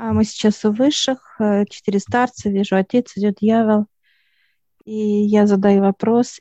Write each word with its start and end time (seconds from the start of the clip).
А 0.00 0.12
мы 0.12 0.22
сейчас 0.22 0.64
у 0.64 0.70
высших, 0.70 1.40
э, 1.40 1.64
четыре 1.66 1.98
старца, 1.98 2.48
вижу, 2.48 2.76
отец 2.76 3.16
идет 3.16 3.38
дьявол. 3.40 3.86
И 4.84 4.94
я 4.94 5.44
задаю 5.48 5.80
вопрос, 5.80 6.40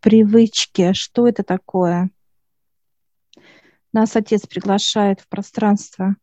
привычки, 0.00 0.92
что 0.92 1.28
это 1.28 1.44
такое? 1.44 2.10
Нас 3.92 4.16
отец 4.16 4.44
приглашает 4.48 5.20
в 5.20 5.28
пространство. 5.28 6.16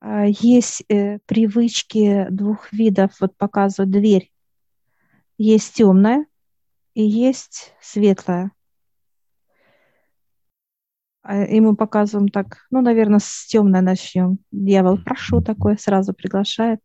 А, 0.00 0.24
есть 0.26 0.82
э, 0.88 1.20
привычки 1.26 2.26
двух 2.28 2.72
видов, 2.72 3.12
вот 3.20 3.36
показывают 3.36 3.92
дверь. 3.92 4.32
Есть 5.38 5.74
темная 5.74 6.26
и 6.94 7.04
есть 7.04 7.72
светлая. 7.80 8.50
А, 11.24 11.42
и 11.42 11.58
мы 11.58 11.74
показываем 11.74 12.28
так, 12.28 12.66
ну, 12.70 12.82
наверное, 12.82 13.18
с 13.18 13.46
темной 13.46 13.80
начнем. 13.80 14.38
Дьявол, 14.52 14.98
прошу, 14.98 15.40
такое 15.40 15.76
сразу 15.76 16.12
приглашает. 16.12 16.80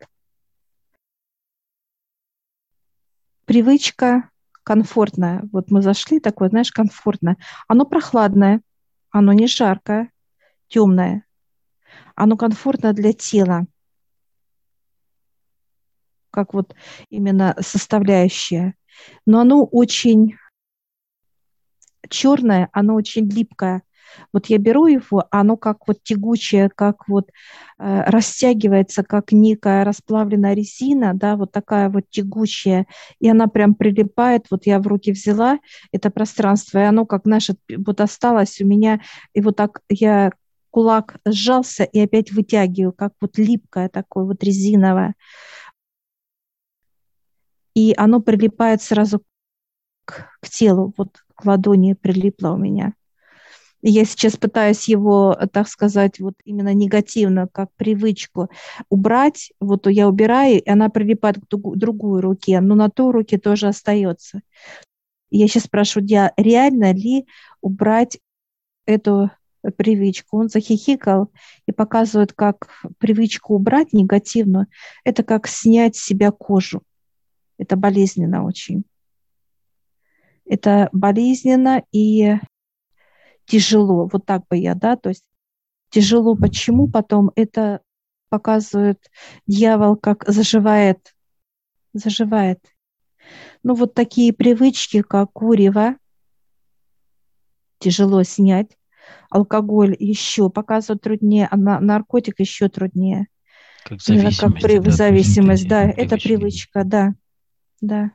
Привычка 3.43 4.29
комфортная. 4.63 5.43
Вот 5.51 5.71
мы 5.71 5.81
зашли, 5.81 6.21
такое, 6.21 6.47
знаешь, 6.49 6.71
комфортное. 6.71 7.35
Оно 7.67 7.85
прохладное, 7.85 8.61
оно 9.11 9.33
не 9.33 9.47
жаркое, 9.47 10.09
темное. 10.69 11.25
Оно 12.15 12.37
комфортное 12.37 12.93
для 12.93 13.11
тела. 13.11 13.65
Как 16.31 16.53
вот 16.53 16.75
именно 17.09 17.57
составляющая. 17.59 18.75
Но 19.25 19.41
оно 19.41 19.65
очень 19.65 20.37
черное, 22.09 22.69
оно 22.71 22.95
очень 22.95 23.27
липкое. 23.27 23.83
Вот 24.33 24.47
я 24.47 24.57
беру 24.57 24.87
его, 24.87 25.25
оно 25.31 25.57
как 25.57 25.87
вот 25.87 26.03
тягучее, 26.03 26.69
как 26.69 27.07
вот 27.07 27.29
э, 27.79 28.03
растягивается, 28.07 29.03
как 29.03 29.31
некая 29.31 29.83
расплавленная 29.83 30.53
резина, 30.53 31.13
да, 31.13 31.35
вот 31.35 31.51
такая 31.51 31.89
вот 31.89 32.03
тягучая, 32.09 32.87
и 33.19 33.29
она 33.29 33.47
прям 33.47 33.75
прилипает, 33.75 34.45
вот 34.49 34.65
я 34.65 34.79
в 34.79 34.87
руки 34.87 35.11
взяла 35.11 35.59
это 35.91 36.09
пространство, 36.09 36.79
и 36.79 36.83
оно 36.83 37.05
как, 37.05 37.23
знаешь, 37.23 37.49
вот 37.77 38.01
осталось 38.01 38.61
у 38.61 38.65
меня, 38.65 39.01
и 39.33 39.41
вот 39.41 39.55
так 39.55 39.81
я 39.89 40.31
кулак 40.71 41.17
сжался 41.25 41.83
и 41.83 41.99
опять 41.99 42.31
вытягиваю, 42.31 42.93
как 42.93 43.13
вот 43.21 43.37
липкое 43.37 43.89
такое, 43.89 44.25
вот 44.25 44.43
резиновое. 44.43 45.15
И 47.73 47.93
оно 47.97 48.19
прилипает 48.21 48.81
сразу 48.81 49.23
к, 50.05 50.29
к 50.41 50.49
телу, 50.49 50.93
вот 50.97 51.23
к 51.35 51.45
ладони 51.45 51.93
прилипло 51.93 52.51
у 52.51 52.57
меня. 52.57 52.93
Я 53.81 54.03
сейчас 54.03 54.35
пытаюсь 54.35 54.89
его, 54.89 55.37
так 55.53 55.67
сказать, 55.69 56.19
вот 56.19 56.33
именно 56.43 56.73
негативно, 56.73 57.47
как 57.47 57.71
привычку 57.75 58.49
убрать. 58.89 59.53
Вот 59.61 59.87
я 59.87 60.09
убираю, 60.09 60.61
и 60.61 60.69
она 60.69 60.89
прилипает 60.89 61.37
к 61.37 61.45
другой 61.49 62.21
руке, 62.21 62.59
но 62.59 62.75
на 62.75 62.89
той 62.89 63.11
руке 63.11 63.37
тоже 63.37 63.67
остается. 63.67 64.41
Я 65.29 65.47
сейчас 65.47 65.63
спрашиваю, 65.63 66.07
я 66.07 66.33
реально 66.35 66.91
ли 66.91 67.25
убрать 67.61 68.19
эту 68.85 69.31
привычку? 69.77 70.39
Он 70.39 70.49
захихикал 70.49 71.31
и 71.65 71.71
показывает, 71.71 72.33
как 72.33 72.83
привычку 72.97 73.55
убрать 73.55 73.93
негативную. 73.93 74.67
Это 75.03 75.23
как 75.23 75.47
снять 75.47 75.95
с 75.95 76.03
себя 76.03 76.31
кожу. 76.31 76.81
Это 77.57 77.75
болезненно 77.75 78.43
очень. 78.43 78.83
Это 80.45 80.89
болезненно 80.91 81.83
и 81.91 82.35
тяжело. 83.49 84.07
Вот 84.11 84.25
так 84.25 84.47
бы 84.47 84.57
я, 84.57 84.75
да, 84.75 84.95
то 84.95 85.09
есть 85.09 85.25
тяжело. 85.89 86.35
Почему 86.35 86.87
потом 86.87 87.31
это 87.35 87.81
показывает 88.29 88.99
дьявол, 89.47 89.95
как 89.97 90.23
заживает, 90.27 91.15
заживает. 91.93 92.59
Ну 93.63 93.73
вот 93.73 93.93
такие 93.93 94.31
привычки, 94.31 95.01
как 95.01 95.33
курево, 95.33 95.95
тяжело 97.79 98.23
снять. 98.23 98.77
Алкоголь 99.29 99.95
еще 99.97 100.49
показывает 100.49 101.01
труднее, 101.01 101.47
а 101.49 101.57
наркотик 101.57 102.39
еще 102.39 102.69
труднее. 102.69 103.27
Как 103.83 104.01
зависимость. 104.01 104.39
Как 104.39 104.53
при, 104.61 104.79
да, 104.79 104.91
зависимость, 104.91 105.67
да, 105.67 105.83
это 105.83 106.17
привычка, 106.17 106.83
да, 106.83 107.13
да. 107.81 108.11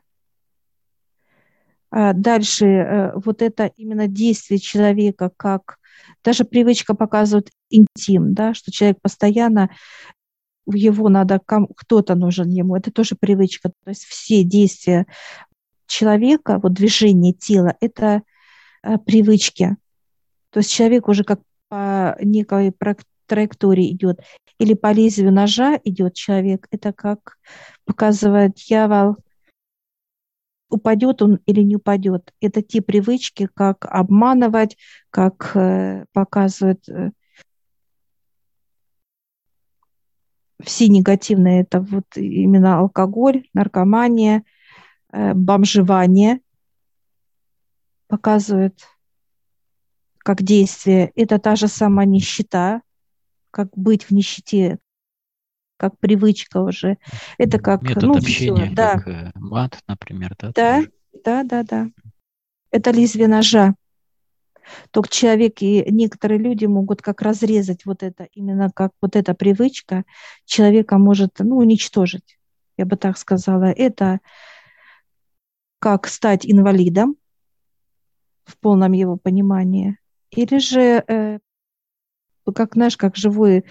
А 1.96 2.12
дальше 2.12 2.66
э, 2.66 3.12
вот 3.14 3.40
это 3.40 3.70
именно 3.76 4.08
действие 4.08 4.58
человека, 4.58 5.30
как 5.36 5.78
даже 6.24 6.44
привычка 6.44 6.92
показывает 6.96 7.52
интим, 7.70 8.34
да, 8.34 8.52
что 8.52 8.72
человек 8.72 9.00
постоянно 9.00 9.70
его 10.66 11.08
надо, 11.08 11.40
кто-то 11.76 12.16
нужен 12.16 12.48
ему, 12.48 12.74
это 12.74 12.90
тоже 12.90 13.14
привычка. 13.14 13.70
То 13.84 13.90
есть 13.90 14.02
все 14.06 14.42
действия 14.42 15.06
человека, 15.86 16.58
вот 16.60 16.72
движение 16.72 17.32
тела, 17.32 17.76
это 17.80 18.22
э, 18.82 18.98
привычки. 18.98 19.76
То 20.50 20.58
есть 20.58 20.72
человек 20.72 21.06
уже 21.06 21.22
как 21.22 21.42
по 21.68 22.16
некой 22.20 22.74
траектории 23.26 23.92
идет, 23.92 24.18
или 24.58 24.74
по 24.74 24.90
лезвию 24.90 25.32
ножа 25.32 25.78
идет 25.84 26.14
человек, 26.14 26.66
это 26.72 26.92
как 26.92 27.38
показывает 27.84 28.54
дьявол, 28.54 29.18
упадет 30.74 31.22
он 31.22 31.40
или 31.46 31.60
не 31.62 31.76
упадет. 31.76 32.32
Это 32.40 32.60
те 32.62 32.82
привычки, 32.82 33.48
как 33.54 33.86
обманывать, 33.86 34.76
как 35.10 35.52
э, 35.54 36.04
показывают 36.12 36.88
э, 36.88 37.12
все 40.60 40.88
негативные, 40.88 41.62
это 41.62 41.80
вот 41.80 42.16
именно 42.16 42.78
алкоголь, 42.78 43.46
наркомания, 43.54 44.42
э, 45.12 45.32
бомжевание 45.34 46.40
показывают 48.08 48.80
как 50.18 50.42
действие. 50.42 51.12
Это 51.14 51.38
та 51.38 51.54
же 51.54 51.68
самая 51.68 52.06
нищета, 52.06 52.82
как 53.52 53.68
быть 53.76 54.04
в 54.04 54.10
нищете, 54.10 54.78
как 55.76 55.98
привычка 55.98 56.60
уже. 56.60 56.98
Это 57.38 57.58
как 57.58 57.82
метод 57.82 58.02
ну, 58.02 58.16
общения, 58.16 58.66
все, 58.66 58.74
да. 58.74 58.98
как 58.98 59.08
э, 59.08 59.30
мат, 59.34 59.78
например, 59.86 60.34
да? 60.38 60.52
Да, 60.54 60.76
тоже? 60.76 60.92
да, 61.24 61.42
да, 61.42 61.62
да. 61.62 61.86
Это 62.70 62.90
лезвие 62.90 63.28
ножа. 63.28 63.74
Только 64.90 65.10
человек 65.10 65.60
и 65.60 65.84
некоторые 65.90 66.38
люди 66.38 66.64
могут 66.66 67.02
как 67.02 67.20
разрезать 67.20 67.84
вот 67.84 68.02
это, 68.02 68.28
именно 68.32 68.70
как 68.70 68.92
вот 69.02 69.14
эта 69.14 69.34
привычка 69.34 70.04
человека 70.46 70.96
может 70.98 71.38
ну, 71.38 71.58
уничтожить, 71.58 72.38
я 72.78 72.86
бы 72.86 72.96
так 72.96 73.18
сказала. 73.18 73.64
Это 73.64 74.20
как 75.78 76.06
стать 76.06 76.46
инвалидом 76.46 77.16
в 78.44 78.58
полном 78.58 78.92
его 78.92 79.16
понимании, 79.16 79.98
или 80.30 80.58
же 80.58 81.04
э, 81.06 81.38
как, 82.54 82.74
знаешь, 82.74 82.96
как 82.96 83.16
живой 83.16 83.64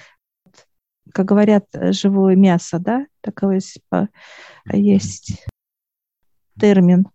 как 1.12 1.26
говорят, 1.26 1.66
э, 1.74 1.92
живое 1.92 2.36
мясо, 2.36 2.80
да, 2.80 3.08
такой 3.22 3.60
есть, 4.72 5.46
термин. 6.60 7.08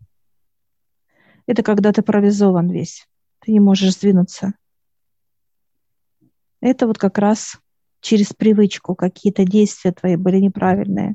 Это 1.47 1.63
когда 1.63 1.93
ты 1.93 2.03
парализован 2.03 2.71
весь, 2.71 3.07
ты 3.41 3.53
не 3.53 3.61
можешь 3.61 3.95
сдвинуться. 3.95 4.55
Это 6.61 6.87
вот 6.87 6.99
как 6.99 7.19
раз 7.19 7.59
через 8.01 8.33
привычку 8.33 8.95
какие-то 8.95 9.45
действия 9.45 9.93
твои 9.93 10.17
были 10.17 10.39
неправильные. 10.39 11.15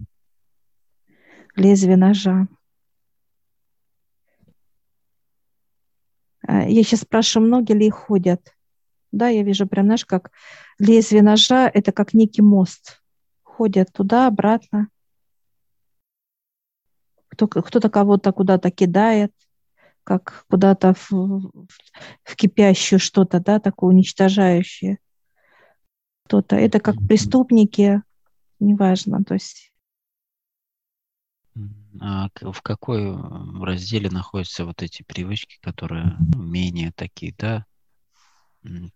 Лезвие 1.56 1.98
ножа. 1.98 2.48
А, 6.48 6.64
я 6.68 6.84
сейчас 6.84 7.02
спрашиваю, 7.02 7.48
многие 7.48 7.74
ли 7.74 7.90
ходят 7.90 8.56
да, 9.14 9.30
я 9.30 9.44
вижу 9.44 9.68
прям, 9.68 9.86
знаешь, 9.86 10.06
как 10.06 10.32
лезвие 10.80 11.22
ножа, 11.22 11.70
это 11.74 11.92
как 11.92 12.14
некий 12.14 12.42
мост. 12.42 13.02
Ходят 13.44 13.94
туда, 13.94 14.28
обратно. 14.28 14.90
Кто, 17.30 17.48
кто-то 17.48 17.90
кого-то 17.90 18.32
куда-то 18.32 18.72
кидает, 18.72 19.32
как 20.04 20.46
куда-то 20.50 20.94
в, 20.94 21.12
в 22.24 22.36
кипящую 22.36 23.00
что-то, 23.00 23.40
да, 23.40 23.60
такое 23.60 23.92
уничтожающее. 23.92 24.98
Кто-то. 26.26 26.56
Это 26.56 26.80
как 26.80 26.96
преступники, 27.08 28.02
неважно, 28.60 29.24
то 29.24 29.36
есть 29.36 29.74
а 32.02 32.30
в 32.42 32.62
какой 32.64 33.16
разделе 33.64 34.10
находятся 34.10 34.66
вот 34.66 34.82
эти 34.82 35.04
привычки, 35.04 35.60
которые 35.62 36.18
ну, 36.34 36.42
менее 36.42 36.92
такие, 36.92 37.36
да, 37.38 37.66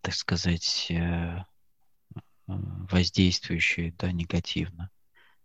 так 0.02 0.14
сказать, 0.14 0.88
э, 0.90 1.44
воздействующие 2.48 3.94
да, 3.98 4.12
негативно? 4.12 4.90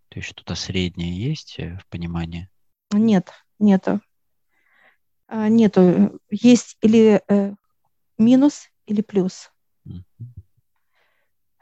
То 0.08 0.18
есть 0.18 0.28
что-то 0.28 0.54
среднее 0.54 1.16
есть 1.16 1.58
э, 1.58 1.78
в 1.78 1.86
понимании? 1.88 2.48
Нет, 2.92 3.32
нету. 3.58 4.00
А, 5.26 5.48
нету. 5.48 6.20
Есть 6.30 6.76
или 6.82 7.22
э, 7.28 7.54
минус, 8.18 8.68
или 8.86 9.00
плюс. 9.00 9.50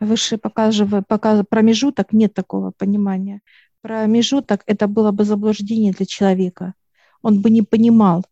Высшие 0.00 0.38
показывают, 0.38 1.06
показывают 1.06 1.48
промежуток, 1.48 2.12
нет 2.12 2.32
такого 2.32 2.70
понимания. 2.70 3.42
Промежуток– 3.82 4.62
это 4.66 4.88
было 4.88 5.12
бы 5.12 5.24
заблуждение 5.24 5.92
для 5.92 6.06
человека. 6.06 6.74
Он 7.22 7.42
бы 7.42 7.50
не 7.50 7.62
понимал, 7.62 8.24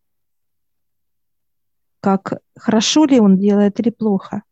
как 2.00 2.40
хорошо 2.56 3.04
ли 3.04 3.20
он 3.20 3.36
делает 3.36 3.80
или 3.80 3.90
плохо. 3.90 4.42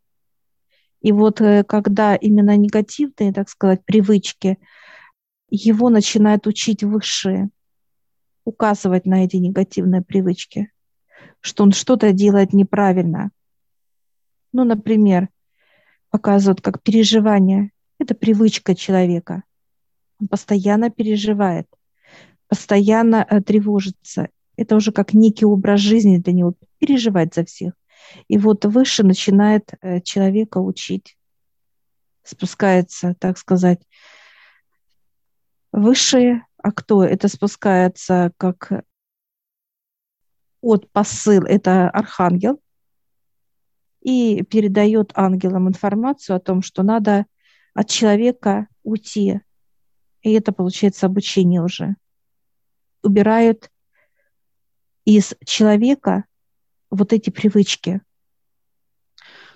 И 1.00 1.12
вот 1.12 1.40
э, 1.40 1.64
когда 1.64 2.16
именно 2.16 2.56
негативные, 2.56 3.32
так 3.32 3.48
сказать, 3.48 3.84
привычки, 3.84 4.58
его 5.48 5.90
начинают 5.90 6.46
учить 6.46 6.82
высшие, 6.82 7.50
указывать 8.44 9.06
на 9.06 9.24
эти 9.24 9.36
негативные 9.36 10.02
привычки, 10.02 10.72
что 11.40 11.62
он 11.62 11.72
что-то 11.72 12.12
делает 12.12 12.52
неправильно. 12.52 13.30
Ну, 14.52 14.64
например, 14.64 15.28
показывают 16.10 16.60
как 16.60 16.82
переживание. 16.82 17.70
Это 17.98 18.14
привычка 18.14 18.74
человека. 18.74 19.42
Он 20.20 20.28
постоянно 20.28 20.90
переживает, 20.90 21.68
постоянно 22.48 23.26
э, 23.28 23.40
тревожится. 23.42 24.28
Это 24.56 24.76
уже 24.76 24.92
как 24.92 25.14
некий 25.14 25.44
образ 25.44 25.80
жизни 25.80 26.18
для 26.18 26.32
него, 26.32 26.54
переживать 26.78 27.34
за 27.34 27.44
всех. 27.44 27.74
И 28.28 28.38
вот 28.38 28.64
выше 28.64 29.02
начинает 29.02 29.72
э, 29.80 30.00
человека 30.00 30.58
учить, 30.58 31.16
спускается, 32.22 33.14
так 33.18 33.38
сказать, 33.38 33.80
высшие, 35.72 36.46
а 36.56 36.72
кто? 36.72 37.04
Это 37.04 37.28
спускается 37.28 38.32
как 38.36 38.84
от 40.62 40.90
посыл, 40.90 41.42
это 41.44 41.90
архангел, 41.90 42.60
и 44.00 44.42
передает 44.44 45.10
ангелам 45.14 45.68
информацию 45.68 46.36
о 46.36 46.40
том, 46.40 46.62
что 46.62 46.82
надо 46.82 47.26
от 47.74 47.88
человека 47.88 48.68
уйти. 48.82 49.40
И 50.22 50.32
это 50.32 50.52
получается 50.52 51.06
обучение 51.06 51.62
уже. 51.62 51.96
Убирают 53.02 53.70
из 55.06 55.34
человека 55.46 56.24
вот 56.90 57.14
эти 57.14 57.30
привычки. 57.30 58.02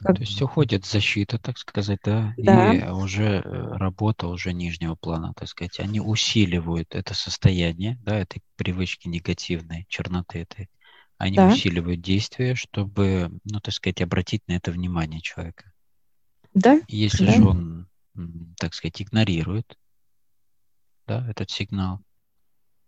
Как... 0.00 0.16
То 0.16 0.22
есть 0.22 0.40
уходит 0.40 0.86
защита, 0.86 1.38
так 1.38 1.58
сказать, 1.58 1.98
да, 2.02 2.32
да, 2.38 2.72
и 2.72 2.90
уже 2.90 3.42
э, 3.42 3.42
работа 3.42 4.28
уже 4.28 4.54
нижнего 4.54 4.94
плана, 4.94 5.34
так 5.36 5.46
сказать, 5.46 5.78
они 5.78 6.00
усиливают 6.00 6.94
это 6.94 7.12
состояние, 7.12 7.98
да, 8.02 8.16
этой 8.16 8.40
привычки 8.56 9.08
негативной, 9.08 9.84
черноты 9.90 10.38
этой, 10.38 10.70
они 11.18 11.36
да. 11.36 11.48
усиливают 11.48 12.00
действия, 12.00 12.54
чтобы, 12.54 13.30
ну, 13.44 13.60
так 13.60 13.74
сказать, 13.74 14.00
обратить 14.00 14.40
на 14.48 14.52
это 14.52 14.72
внимание 14.72 15.20
человека. 15.20 15.70
Да. 16.54 16.80
Если 16.88 17.26
да. 17.26 17.32
же 17.32 17.44
он, 17.44 17.88
так 18.56 18.72
сказать, 18.72 19.02
игнорирует, 19.02 19.76
да, 21.06 21.28
этот 21.28 21.50
сигнал, 21.50 22.00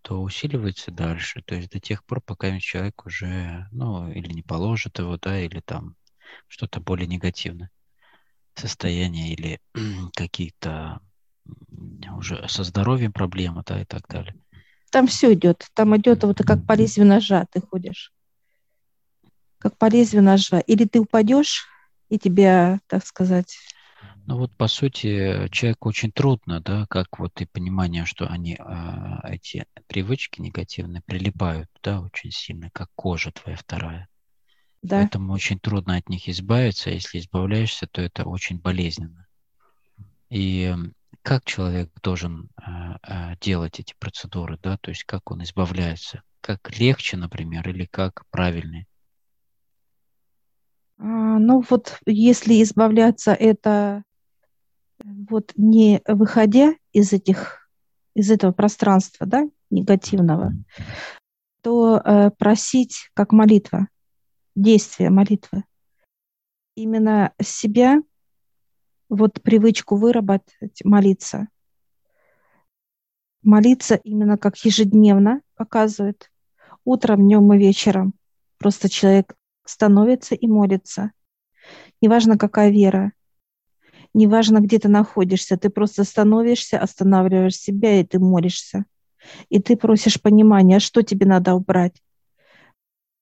то 0.03 0.21
усиливается 0.21 0.91
дальше. 0.91 1.43
То 1.43 1.55
есть 1.55 1.71
до 1.71 1.81
тех 1.81 2.05
пор, 2.05 2.21
пока 2.21 2.59
человек 2.59 3.07
уже, 3.07 3.69
ну, 3.71 4.11
или 4.11 4.33
не 4.33 4.43
положит 4.43 4.99
его, 4.99 5.17
да, 5.17 5.41
или 5.41 5.61
там 5.61 5.97
что-то 6.49 6.81
более 6.81 7.07
негативное 7.07 7.71
состояние, 8.55 9.33
или 9.33 9.61
какие-то 10.15 11.01
уже 12.17 12.47
со 12.49 12.65
здоровьем 12.65 13.13
проблемы, 13.13 13.63
да, 13.67 13.81
и 13.81 13.85
так 13.85 14.07
далее. 14.09 14.35
Там 14.91 15.07
все 15.07 15.33
идет. 15.33 15.67
Там 15.75 15.97
идет 15.97 16.23
вот 16.25 16.39
как 16.39 16.67
по 16.67 16.75
лезвию 16.75 17.07
ножа 17.07 17.47
ты 17.51 17.61
ходишь. 17.61 18.13
Как 19.59 19.77
по 19.79 19.87
лезвию 19.87 20.23
ножа. 20.23 20.61
Или 20.61 20.85
ты 20.85 21.01
упадешь, 21.01 21.67
и 22.09 22.19
тебя, 22.19 22.81
так 22.89 23.07
сказать, 23.07 23.57
ну 24.27 24.39
вот, 24.39 24.53
по 24.57 24.69
сути, 24.69 25.49
человеку 25.51 25.89
очень 25.89 26.13
трудно, 26.13 26.61
да, 26.61 26.87
как 26.89 27.19
вот 27.19 27.41
и 27.41 27.47
понимание, 27.47 28.05
что 28.05 28.27
они, 28.27 28.57
э, 28.59 29.19
эти 29.25 29.67
привычки 29.87 30.41
негативные 30.41 31.03
прилипают, 31.05 31.69
да, 31.83 32.01
очень 32.01 32.31
сильно, 32.31 32.71
как 32.73 32.89
кожа 32.95 33.33
твоя 33.33 33.57
вторая. 33.57 34.09
Да. 34.83 34.99
Поэтому 34.99 35.33
очень 35.33 35.59
трудно 35.59 35.97
от 35.97 36.09
них 36.09 36.29
избавиться. 36.29 36.91
Если 36.91 37.19
избавляешься, 37.19 37.87
то 37.87 38.01
это 38.01 38.25
очень 38.25 38.59
болезненно. 38.59 39.27
И 40.29 40.75
как 41.23 41.45
человек 41.45 41.91
должен 42.03 42.49
э, 42.57 43.37
делать 43.41 43.79
эти 43.81 43.95
процедуры, 43.99 44.59
да, 44.63 44.77
то 44.79 44.91
есть 44.91 45.05
как 45.05 45.31
он 45.31 45.43
избавляется? 45.43 46.23
Как 46.41 46.77
легче, 46.79 47.17
например, 47.17 47.69
или 47.69 47.87
как 47.87 48.25
правильнее? 48.31 48.87
А, 50.99 51.05
ну 51.39 51.63
вот 51.69 51.99
если 52.07 52.63
избавляться 52.63 53.33
это 53.33 54.03
вот 55.05 55.53
не 55.57 56.01
выходя 56.07 56.75
из 56.93 57.13
этих, 57.13 57.69
из 58.15 58.31
этого 58.31 58.53
пространства, 58.53 59.27
да, 59.27 59.49
негативного, 59.71 60.53
то 61.63 61.99
э, 61.99 62.31
просить 62.31 63.11
как 63.15 63.33
молитва, 63.33 63.89
действие 64.55 65.11
молитвы. 65.11 65.65
Именно 66.75 67.33
себя, 67.41 68.03
вот 69.09 69.43
привычку 69.43 69.97
выработать, 69.97 70.85
молиться. 70.85 71.49
Молиться 73.43 73.97
именно 73.97 74.39
как 74.39 74.57
ежедневно 74.59 75.43
показывает, 75.57 76.31
утром, 76.85 77.21
днем 77.21 77.53
и 77.53 77.59
вечером. 77.59 78.15
Просто 78.59 78.89
человек 78.89 79.35
становится 79.65 80.35
и 80.35 80.47
молится. 80.47 81.13
Неважно, 82.01 82.39
какая 82.39 82.71
вера, 82.71 83.13
неважно, 84.15 84.61
где 84.61 84.79
ты 84.79 84.89
находишься, 84.89 85.57
ты 85.57 85.71
просто 85.71 86.05
становишься, 86.05 86.79
останавливаешь 86.79 87.57
себя, 87.57 88.01
и 88.01 88.05
ты 88.05 88.19
молишься. 88.19 88.85
И 89.49 89.61
ты 89.61 89.77
просишь 89.77 90.21
понимания, 90.21 90.81
что 90.81 91.03
тебе 91.03 91.27
надо 91.27 91.55
убрать, 91.55 92.03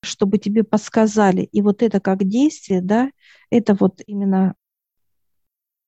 чтобы 0.02 0.38
тебе 0.38 0.64
подсказали. 0.64 1.42
И 1.42 1.62
вот 1.62 1.82
это 1.82 2.00
как 2.00 2.24
действие, 2.24 2.80
да, 2.80 3.10
это 3.50 3.74
вот 3.74 4.00
именно 4.06 4.54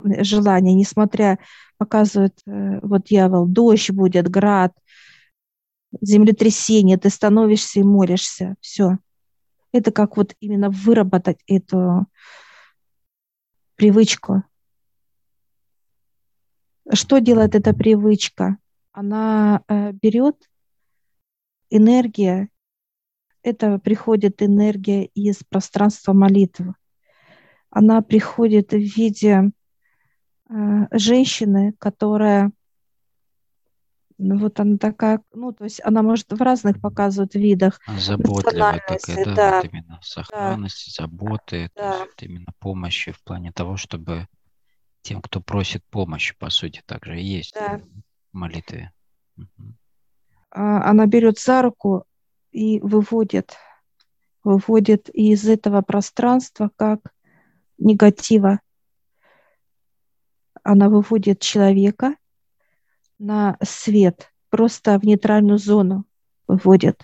желание, 0.04 0.74
несмотря, 0.74 1.38
показывает 1.78 2.38
э, 2.46 2.80
вот 2.82 3.04
дьявол, 3.04 3.46
дождь 3.46 3.90
будет, 3.90 4.28
град, 4.28 4.72
землетрясение, 6.00 6.96
ты 6.96 7.10
становишься 7.10 7.80
и 7.80 7.84
молишься, 7.84 8.56
все. 8.60 8.98
Это 9.72 9.90
как 9.90 10.16
вот 10.16 10.34
именно 10.40 10.70
выработать 10.70 11.38
эту 11.46 12.06
привычку. 13.76 14.42
Что 16.90 17.18
делает 17.18 17.54
эта 17.54 17.72
привычка? 17.72 18.58
Она 18.92 19.62
э, 19.68 19.92
берет 19.92 20.50
энергия, 21.70 22.48
это 23.42 23.78
приходит 23.78 24.42
энергия 24.42 25.06
из 25.06 25.38
пространства 25.48 26.12
молитвы. 26.12 26.74
Она 27.70 28.02
приходит 28.02 28.72
в 28.72 28.76
виде 28.76 29.50
э, 30.48 30.52
женщины, 30.90 31.74
которая 31.78 32.52
ну, 34.18 34.38
вот 34.38 34.60
она 34.60 34.76
такая, 34.76 35.20
ну, 35.32 35.52
то 35.52 35.64
есть 35.64 35.80
она 35.82 36.02
может 36.02 36.30
в 36.30 36.40
разных 36.40 36.80
показывать 36.80 37.34
видах. 37.34 37.80
Заботливая 37.98 38.80
такая, 38.86 39.24
да, 39.24 39.34
да, 39.34 39.56
вот 39.56 39.64
именно 39.64 39.98
сохранности, 40.02 40.96
да, 40.96 41.02
заботы, 41.02 41.70
да. 41.74 41.92
то 41.92 42.04
есть 42.04 42.22
именно 42.22 42.52
помощи 42.60 43.10
в 43.10 43.20
плане 43.24 43.50
того, 43.52 43.76
чтобы 43.76 44.28
тем, 45.02 45.20
кто 45.20 45.40
просит 45.40 45.84
помощи, 45.90 46.34
по 46.38 46.48
сути, 46.48 46.82
также 46.86 47.18
есть 47.18 47.54
да. 47.54 47.80
в 48.32 48.36
молитве. 48.36 48.92
А, 50.50 50.88
она 50.88 51.06
берет 51.06 51.38
за 51.38 51.62
руку 51.62 52.04
и 52.52 52.80
выводит, 52.80 53.56
выводит 54.44 55.08
из 55.10 55.46
этого 55.48 55.82
пространства 55.82 56.70
как 56.76 57.00
негатива. 57.78 58.60
Она 60.62 60.88
выводит 60.88 61.40
человека 61.40 62.14
на 63.18 63.56
свет, 63.62 64.32
просто 64.50 64.98
в 64.98 65.04
нейтральную 65.04 65.58
зону 65.58 66.04
выводит. 66.46 67.02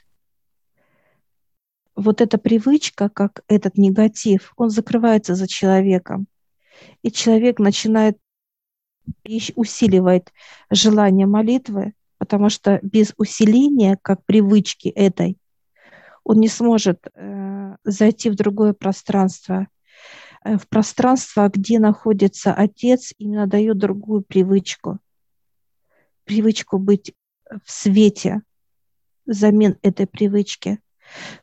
Вот 1.96 2.20
эта 2.20 2.38
привычка, 2.38 3.08
как 3.08 3.42
этот 3.48 3.76
негатив, 3.76 4.52
он 4.56 4.70
закрывается 4.70 5.34
за 5.34 5.48
человеком 5.48 6.28
и 7.02 7.10
человек 7.10 7.58
начинает 7.58 8.18
усиливает 9.54 10.32
желание 10.70 11.26
молитвы, 11.26 11.94
потому 12.18 12.50
что 12.50 12.78
без 12.82 13.14
усиления, 13.16 13.98
как 14.00 14.24
привычки 14.26 14.88
этой, 14.88 15.38
он 16.24 16.40
не 16.40 16.48
сможет 16.48 17.06
э, 17.14 17.76
зайти 17.84 18.28
в 18.28 18.34
другое 18.34 18.74
пространство. 18.74 19.68
Э, 20.44 20.58
в 20.58 20.68
пространство, 20.68 21.48
где 21.48 21.78
находится 21.78 22.52
Отец, 22.52 23.14
именно 23.16 23.46
дает 23.46 23.78
другую 23.78 24.22
привычку. 24.22 24.98
Привычку 26.24 26.78
быть 26.78 27.14
в 27.64 27.70
свете, 27.70 28.42
взамен 29.24 29.78
этой 29.82 30.06
привычки. 30.06 30.80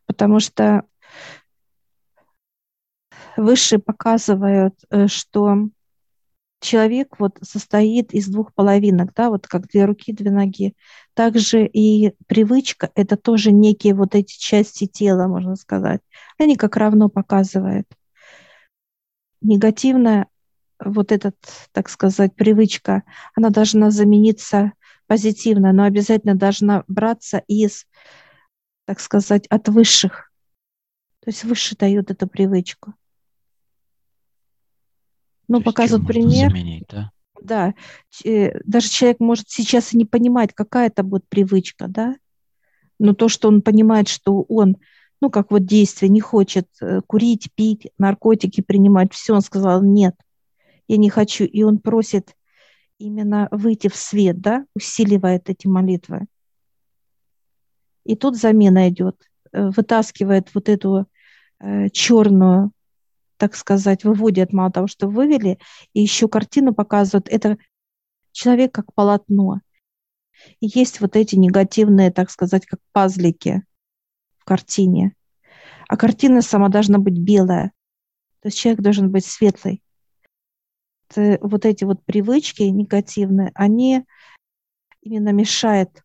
Потому 0.06 0.40
что 0.40 0.84
Высшие 3.38 3.80
показывают, 3.80 4.76
э, 4.90 5.08
что 5.08 5.70
человек 6.62 7.20
вот 7.20 7.38
состоит 7.42 8.14
из 8.14 8.28
двух 8.28 8.54
половинок, 8.54 9.14
да, 9.14 9.30
вот 9.30 9.48
как 9.48 9.68
две 9.68 9.86
руки, 9.86 10.14
две 10.14 10.32
ноги. 10.32 10.76
Также 11.14 11.66
и 11.66 12.14
привычка– 12.28 12.92
это 12.96 13.18
тоже 13.18 13.52
некие 13.52 13.94
вот 13.94 14.16
эти 14.16 14.38
части 14.38 14.88
тела, 14.88 15.28
можно 15.28 15.56
сказать. 15.56 16.02
Они 16.40 16.56
как 16.56 16.76
равно 16.78 17.10
показывают. 17.10 17.88
Негативная 19.42 20.28
вот 20.80 21.12
этот, 21.12 21.36
так 21.72 21.90
сказать, 21.90 22.36
привычка, 22.36 23.04
она 23.36 23.50
должна 23.50 23.92
замениться 23.92 24.74
позитивно, 25.08 25.72
но 25.72 25.84
обязательно 25.84 26.36
должна 26.36 26.84
браться 26.88 27.44
из, 27.48 27.86
так 28.86 29.00
сказать, 29.00 29.46
от 29.48 29.70
высших. 29.70 30.32
То 31.20 31.30
есть 31.30 31.44
выше 31.44 31.76
дают 31.76 32.12
эту 32.12 32.28
привычку. 32.28 32.94
Ну, 35.48 35.62
показывают 35.62 36.08
пример. 36.08 36.50
Заменить, 36.50 36.86
да? 36.90 37.12
Да, 37.42 37.76
э, 38.24 38.60
даже 38.64 38.90
человек 38.90 39.20
может 39.20 39.50
сейчас 39.50 39.94
и 39.94 39.98
не 39.98 40.06
понимать, 40.06 40.54
какая 40.54 40.88
это 40.88 41.04
будет 41.04 41.28
привычка, 41.28 41.88
да, 41.88 42.16
но 42.98 43.14
то, 43.14 43.30
что 43.30 43.50
он 43.50 43.62
понимает, 43.62 44.08
что 44.08 44.42
он, 44.44 44.78
ну, 45.22 45.30
как 45.30 45.52
вот 45.52 45.66
действие, 45.66 46.10
не 46.10 46.22
хочет 46.22 46.68
э, 46.82 47.02
курить, 47.06 47.50
пить, 47.54 47.92
наркотики 47.98 48.62
принимать, 48.62 49.14
все, 49.14 49.34
он 49.34 49.42
сказал, 49.42 49.84
нет, 49.84 50.16
я 50.88 50.98
не 50.98 51.10
хочу, 51.10 51.44
и 51.44 51.64
он 51.64 51.78
просит 51.80 52.36
именно 52.98 53.48
выйти 53.52 53.90
в 53.90 53.96
свет, 53.96 54.40
да, 54.40 54.66
усиливает 54.76 55.50
эти 55.50 55.68
молитвы. 55.68 56.26
И 58.06 58.16
тут 58.16 58.38
замена 58.38 58.90
идет, 58.90 59.18
э, 59.52 59.70
вытаскивает 59.70 60.50
вот 60.54 60.70
эту 60.70 61.08
черную 61.94 62.74
так 63.38 63.56
сказать, 63.56 64.04
выводят, 64.04 64.54
мало 64.54 64.72
того, 64.72 64.88
что 64.88 65.08
вывели, 65.08 65.60
и 65.94 66.02
еще 66.02 66.28
картину 66.28 66.74
показывают. 66.74 67.28
Это 67.30 67.58
человек 68.32 68.74
как 68.74 68.94
полотно. 68.94 69.62
И 70.60 70.68
есть 70.68 71.02
вот 71.02 71.16
эти 71.16 71.36
негативные, 71.36 72.12
так 72.12 72.30
сказать, 72.30 72.66
как 72.66 72.80
пазлики 72.92 73.64
в 74.38 74.46
картине. 74.46 75.16
А 75.88 75.98
картина 75.98 76.42
сама 76.42 76.70
должна 76.70 76.98
быть 76.98 77.18
белая. 77.18 77.72
То 78.42 78.48
есть 78.48 78.58
человек 78.58 78.82
должен 78.82 79.12
быть 79.12 79.26
светлый. 79.26 79.82
Это, 81.10 81.38
вот 81.42 81.66
эти 81.66 81.84
вот 81.84 82.04
привычки 82.04 82.64
негативные, 82.64 83.52
они 83.54 84.06
именно 85.02 85.30
мешают 85.30 86.04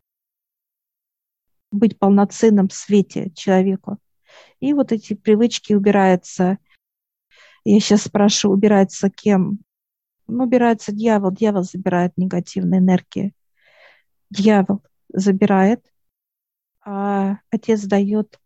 быть 1.70 1.98
полноценным 1.98 2.68
в 2.68 2.74
свете 2.74 3.30
человеку. 3.34 3.98
И 4.58 4.72
вот 4.74 4.92
эти 4.92 5.14
привычки 5.14 5.72
убираются– 5.72 6.58
я 7.64 7.80
сейчас 7.80 8.02
спрашиваю, 8.02 8.56
убирается 8.56 9.10
кем? 9.10 9.60
Ну, 10.26 10.44
убирается 10.44 10.92
дьявол. 10.92 11.32
Дьявол 11.32 11.64
забирает 11.64 12.16
негативные 12.16 12.80
энергии. 12.80 13.34
Дьявол 14.30 14.82
забирает, 15.12 15.84
а 16.82 17.38
отец 17.50 17.82
дает 17.82 18.38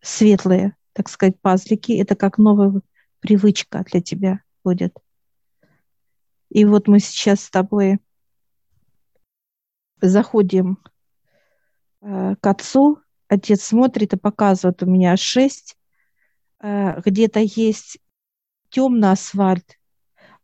светлые, 0.00 0.76
так 0.92 1.08
сказать, 1.08 1.40
пазлики. 1.40 1.92
Это 1.92 2.16
как 2.16 2.38
новая 2.38 2.80
привычка 3.20 3.84
для 3.84 4.00
тебя 4.00 4.42
будет. 4.64 4.98
И 6.50 6.64
вот 6.64 6.88
мы 6.88 6.98
сейчас 6.98 7.44
с 7.44 7.50
тобой 7.50 7.98
заходим 10.00 10.78
э, 12.02 12.34
к 12.38 12.46
отцу, 12.46 12.98
отец 13.28 13.62
смотрит 13.62 14.12
и 14.12 14.18
показывает, 14.18 14.82
у 14.82 14.86
меня 14.86 15.16
шесть 15.16 15.78
где-то 16.62 17.40
есть 17.40 17.98
темный 18.70 19.10
асфальт, 19.10 19.78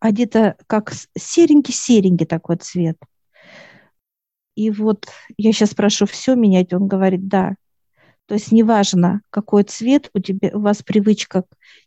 а 0.00 0.10
где-то 0.10 0.56
как 0.66 0.92
серенький-серенький 1.16 2.26
такой 2.26 2.56
цвет. 2.56 2.98
И 4.54 4.70
вот 4.70 5.06
я 5.36 5.52
сейчас 5.52 5.74
прошу 5.74 6.06
все 6.06 6.34
менять, 6.34 6.72
он 6.72 6.88
говорит, 6.88 7.28
да. 7.28 7.54
То 8.26 8.34
есть 8.34 8.52
неважно, 8.52 9.22
какой 9.30 9.62
цвет 9.62 10.10
у 10.14 10.18
тебя, 10.18 10.50
у 10.52 10.60
вас 10.60 10.82
привычка 10.82 11.44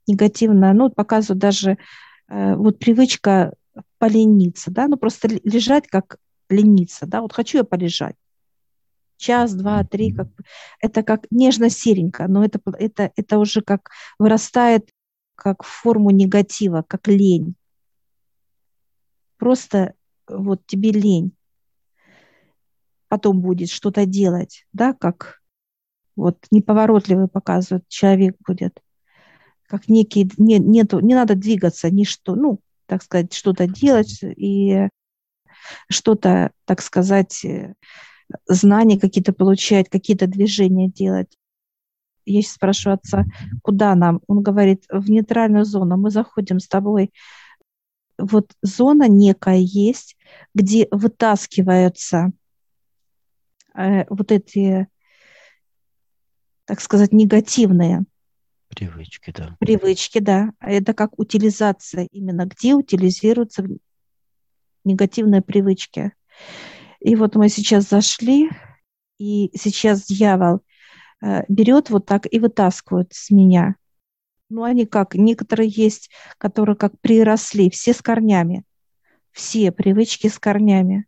негативная, 0.08 0.74
ну, 0.74 0.90
показывают 0.90 1.40
даже 1.40 1.78
э, 2.30 2.56
вот 2.56 2.80
привычка 2.80 3.54
полениться, 4.00 4.72
да, 4.72 4.88
ну, 4.88 4.98
просто 4.98 5.28
лежать 5.44 5.88
как 5.88 6.18
лениться, 6.50 7.06
да, 7.06 7.22
вот 7.22 7.34
хочу 7.34 7.60
я 7.60 7.64
полежать 7.64 8.16
час, 9.22 9.54
два, 9.54 9.84
три, 9.84 10.12
как 10.12 10.28
это 10.80 11.04
как 11.04 11.28
нежно-серенько, 11.32 12.28
но 12.28 12.44
это, 12.44 12.60
это, 12.78 13.12
это 13.16 13.38
уже 13.38 13.62
как 13.62 13.92
вырастает 14.20 14.90
как 15.36 15.64
форму 15.64 16.10
негатива, 16.12 16.84
как 16.88 17.08
лень. 17.08 17.56
Просто 19.38 19.94
вот 20.28 20.66
тебе 20.66 20.92
лень. 20.92 21.32
Потом 23.08 23.42
будет 23.42 23.70
что-то 23.70 24.06
делать, 24.06 24.66
да, 24.74 24.94
как 24.94 25.42
вот 26.16 26.38
неповоротливый 26.52 27.28
показывает 27.28 27.88
человек 27.88 28.36
будет, 28.46 28.82
как 29.68 29.88
некий, 29.88 30.30
не, 30.38 30.60
нету, 30.60 31.00
не 31.00 31.16
надо 31.16 31.36
двигаться, 31.36 31.90
ничто, 31.90 32.36
ну, 32.36 32.60
так 32.86 33.04
сказать, 33.04 33.34
что-то 33.34 33.68
делать 33.68 34.20
и 34.22 34.88
что-то, 35.90 36.52
так 36.66 36.82
сказать, 36.82 37.46
знания 38.48 39.00
какие-то 39.00 39.34
получать, 39.34 39.90
какие-то 39.90 40.28
движения 40.28 40.88
делать. 40.90 41.38
Я 42.26 42.42
сейчас 42.42 42.54
спрашиваю 42.54 42.96
отца, 42.96 43.26
куда 43.64 43.96
нам? 43.96 44.22
Он 44.28 44.42
говорит, 44.44 44.86
в 44.90 45.10
нейтральную 45.10 45.66
зону. 45.66 45.98
Мы 45.98 46.12
заходим 46.12 46.60
с 46.60 46.68
тобой. 46.68 47.12
Вот 48.18 48.54
зона 48.62 49.08
некая 49.08 49.58
есть, 49.58 50.18
где 50.54 50.88
вытаскиваются 50.92 52.32
э, 53.74 54.06
вот 54.10 54.32
эти, 54.32 54.88
так 56.66 56.80
сказать, 56.82 57.12
негативные 57.12 58.06
привычки, 58.72 59.32
да. 59.36 59.56
Привычки, 59.60 60.20
да. 60.20 60.52
Это 60.60 60.94
как 60.94 61.18
утилизация 61.20 62.08
именно, 62.12 62.46
где 62.46 62.74
утилизируются 62.74 63.66
негативные 64.84 65.42
привычки. 65.42 66.14
И 67.02 67.16
вот 67.16 67.36
мы 67.36 67.50
сейчас 67.50 67.90
зашли, 67.90 68.50
и 69.18 69.50
сейчас 69.58 70.06
дьявол 70.06 70.62
э, 71.22 71.44
берет 71.50 71.90
вот 71.90 72.06
так 72.06 72.28
и 72.32 72.40
вытаскивает 72.40 73.12
с 73.12 73.32
меня. 73.32 73.76
Ну, 74.50 74.64
они 74.64 74.86
как, 74.86 75.16
некоторые 75.16 75.68
есть, 75.70 76.12
которые 76.38 76.76
как 76.76 77.00
приросли, 77.02 77.72
все 77.72 77.94
с 77.94 78.02
корнями, 78.04 78.64
все 79.32 79.72
привычки 79.72 80.28
с 80.28 80.38
корнями. 80.38 81.08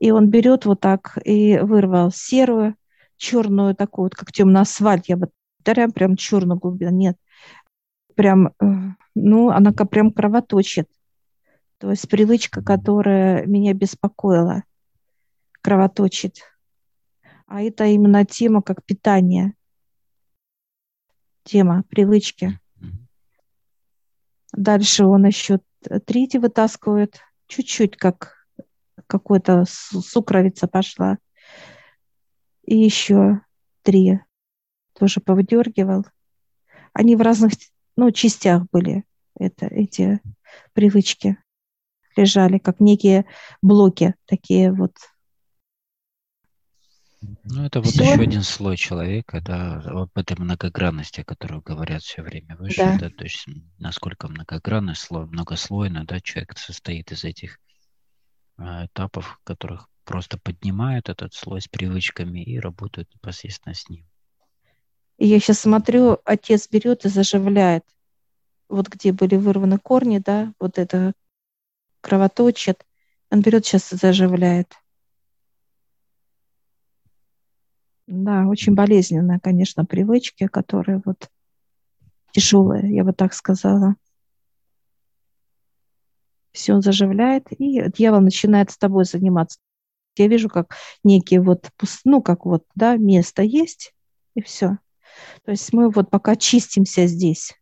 И 0.00 0.10
он 0.10 0.28
берет 0.28 0.64
вот 0.64 0.80
так 0.80 1.18
и 1.24 1.58
вырвал 1.58 2.10
серую, 2.10 2.74
черную 3.16 3.76
такую, 3.76 4.06
вот 4.06 4.16
как 4.16 4.32
темный 4.32 4.62
асфальт, 4.62 5.04
я 5.06 5.16
бы 5.16 5.30
прям, 5.62 5.92
прям 5.92 6.16
черную 6.16 6.58
глубину, 6.58 6.90
нет. 6.90 7.16
Прям, 8.16 8.48
э, 8.48 8.66
ну, 9.14 9.50
она 9.50 9.72
как 9.72 9.88
прям 9.88 10.10
кровоточит. 10.10 10.88
То 11.78 11.90
есть 11.90 12.08
привычка, 12.08 12.60
которая 12.60 13.46
меня 13.46 13.72
беспокоила– 13.72 14.64
кровоточит. 15.66 16.42
А 17.48 17.60
это 17.60 17.86
именно 17.86 18.24
тема 18.24 18.62
как 18.62 18.84
питание. 18.84 19.54
Тема 21.42 21.82
привычки. 21.88 22.60
Дальше 24.52 25.06
он 25.06 25.26
еще 25.26 25.58
третий 26.06 26.38
вытаскивает. 26.38 27.18
Чуть-чуть 27.48 27.96
как 27.96 28.46
какой-то 29.08 29.64
сукровица 29.66 30.68
пошла. 30.68 31.18
И 32.62 32.78
еще 32.78 33.40
три 33.82 34.20
тоже 34.96 35.20
повыдергивал. 35.20 36.06
Они 36.92 37.16
в 37.16 37.22
разных 37.22 37.54
ну, 37.96 38.12
частях 38.12 38.66
были, 38.70 39.02
это, 39.36 39.66
эти 39.66 40.20
привычки 40.74 41.38
лежали, 42.16 42.58
как 42.58 42.78
некие 42.78 43.26
блоки 43.62 44.14
такие 44.26 44.72
вот 44.72 44.92
ну, 47.44 47.64
это 47.64 47.80
вот 47.80 47.92
Всё. 47.92 48.04
еще 48.04 48.20
один 48.20 48.42
слой 48.42 48.76
человека, 48.76 49.40
да, 49.40 49.80
об 49.84 50.10
этой 50.16 50.36
многогранности, 50.38 51.20
о 51.20 51.24
которой 51.24 51.60
говорят 51.60 52.02
все 52.02 52.22
время 52.22 52.56
выше, 52.56 52.82
да. 52.82 52.98
да, 52.98 53.10
то 53.10 53.24
есть 53.24 53.46
насколько 53.78 54.28
многогранный 54.28 54.94
слой, 54.94 55.26
многослойно, 55.26 56.04
да, 56.04 56.20
человек 56.20 56.58
состоит 56.58 57.12
из 57.12 57.24
этих 57.24 57.58
э, 58.58 58.86
этапов, 58.86 59.40
которых 59.44 59.88
просто 60.04 60.38
поднимают 60.38 61.08
этот 61.08 61.34
слой 61.34 61.60
с 61.60 61.68
привычками 61.68 62.40
и 62.40 62.58
работают 62.58 63.12
непосредственно 63.14 63.74
с 63.74 63.88
ним. 63.88 64.06
И 65.18 65.26
я 65.26 65.40
сейчас 65.40 65.60
смотрю, 65.60 66.18
отец 66.24 66.68
берет 66.68 67.04
и 67.04 67.08
заживляет. 67.08 67.84
Вот 68.68 68.88
где 68.88 69.12
были 69.12 69.36
вырваны 69.36 69.78
корни, 69.78 70.18
да, 70.18 70.52
вот 70.58 70.78
это 70.78 71.12
кровоточит, 72.00 72.84
он 73.30 73.42
берет 73.42 73.64
сейчас 73.66 73.92
и 73.92 73.96
заживляет. 73.96 74.74
Да, 78.06 78.46
очень 78.46 78.74
болезненная, 78.74 79.40
конечно, 79.40 79.84
привычки, 79.84 80.46
которые 80.46 81.02
вот 81.04 81.28
тяжелые, 82.32 82.94
я 82.94 83.02
бы 83.02 83.12
так 83.12 83.34
сказала. 83.34 83.96
Все 86.52 86.80
заживляет, 86.80 87.48
и 87.50 87.90
дьявол 87.90 88.20
начинает 88.20 88.70
с 88.70 88.78
тобой 88.78 89.04
заниматься. 89.04 89.58
Я 90.16 90.28
вижу, 90.28 90.48
как 90.48 90.76
некий 91.04 91.38
вот, 91.38 91.70
ну, 92.04 92.22
как 92.22 92.46
вот, 92.46 92.64
да, 92.74 92.96
место 92.96 93.42
есть, 93.42 93.92
и 94.34 94.42
все. 94.42 94.78
То 95.44 95.50
есть 95.50 95.72
мы 95.72 95.90
вот 95.90 96.08
пока 96.08 96.36
чистимся 96.36 97.06
здесь. 97.06 97.54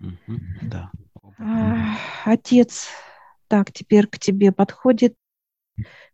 Угу, 0.00 0.38
да. 0.62 0.90
А, 1.38 1.96
отец, 2.24 2.88
так, 3.48 3.72
теперь 3.72 4.06
к 4.06 4.18
тебе 4.18 4.52
подходит. 4.52 5.14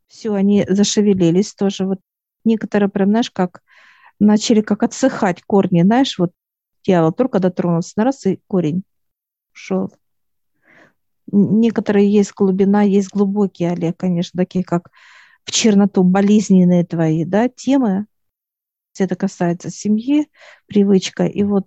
Все, 0.07 0.35
они 0.35 0.65
зашевелились 0.69 1.55
тоже. 1.55 1.87
Вот 1.87 2.01
некоторые 2.45 2.89
прям, 2.89 3.11
знаешь, 3.11 3.31
как 3.31 3.63
начали 4.19 4.61
как 4.61 4.83
отсыхать 4.83 5.43
корни, 5.43 5.83
знаешь, 5.83 6.19
вот 6.19 6.33
дьявол 6.85 7.13
только 7.13 7.39
дотронулся 7.41 7.93
на 7.97 8.05
раз, 8.05 8.27
и 8.27 8.41
корень 8.47 8.83
ушел. 9.53 9.93
Некоторые 11.31 12.11
есть 12.11 12.33
глубина, 12.35 12.83
есть 12.83 13.11
глубокие, 13.11 13.73
Олег, 13.73 13.97
конечно, 13.99 14.39
такие 14.39 14.65
как 14.65 14.91
в 15.45 15.51
черноту, 15.51 16.03
болезненные 16.03 16.85
твои, 16.85 17.25
да, 17.25 17.49
темы. 17.49 18.07
Это 18.99 19.15
касается 19.15 19.71
семьи, 19.71 20.29
привычка. 20.67 21.25
И 21.27 21.43
вот, 21.43 21.67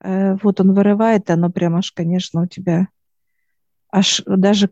э, 0.00 0.34
вот 0.42 0.60
он 0.60 0.74
вырывает, 0.74 1.30
оно 1.30 1.50
прям 1.50 1.76
аж, 1.76 1.92
конечно, 1.92 2.42
у 2.42 2.46
тебя 2.46 2.88
аж 3.90 4.22
даже 4.26 4.70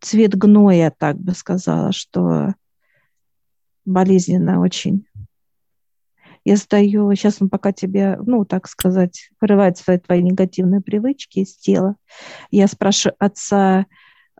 цвет 0.00 0.36
гноя, 0.36 0.94
так 0.96 1.18
бы 1.18 1.32
сказала, 1.32 1.92
что 1.92 2.54
болезненно 3.84 4.60
очень. 4.60 5.07
Я 6.44 6.56
сдаю, 6.56 7.14
сейчас 7.14 7.40
он 7.40 7.48
пока 7.48 7.72
тебе, 7.72 8.18
ну, 8.24 8.44
так 8.44 8.68
сказать, 8.68 9.30
вырывает 9.40 9.78
свои 9.78 9.98
твои 9.98 10.22
негативные 10.22 10.80
привычки 10.80 11.40
из 11.40 11.56
тела. 11.56 11.96
Я 12.50 12.66
спрашиваю 12.68 13.16
отца, 13.18 13.86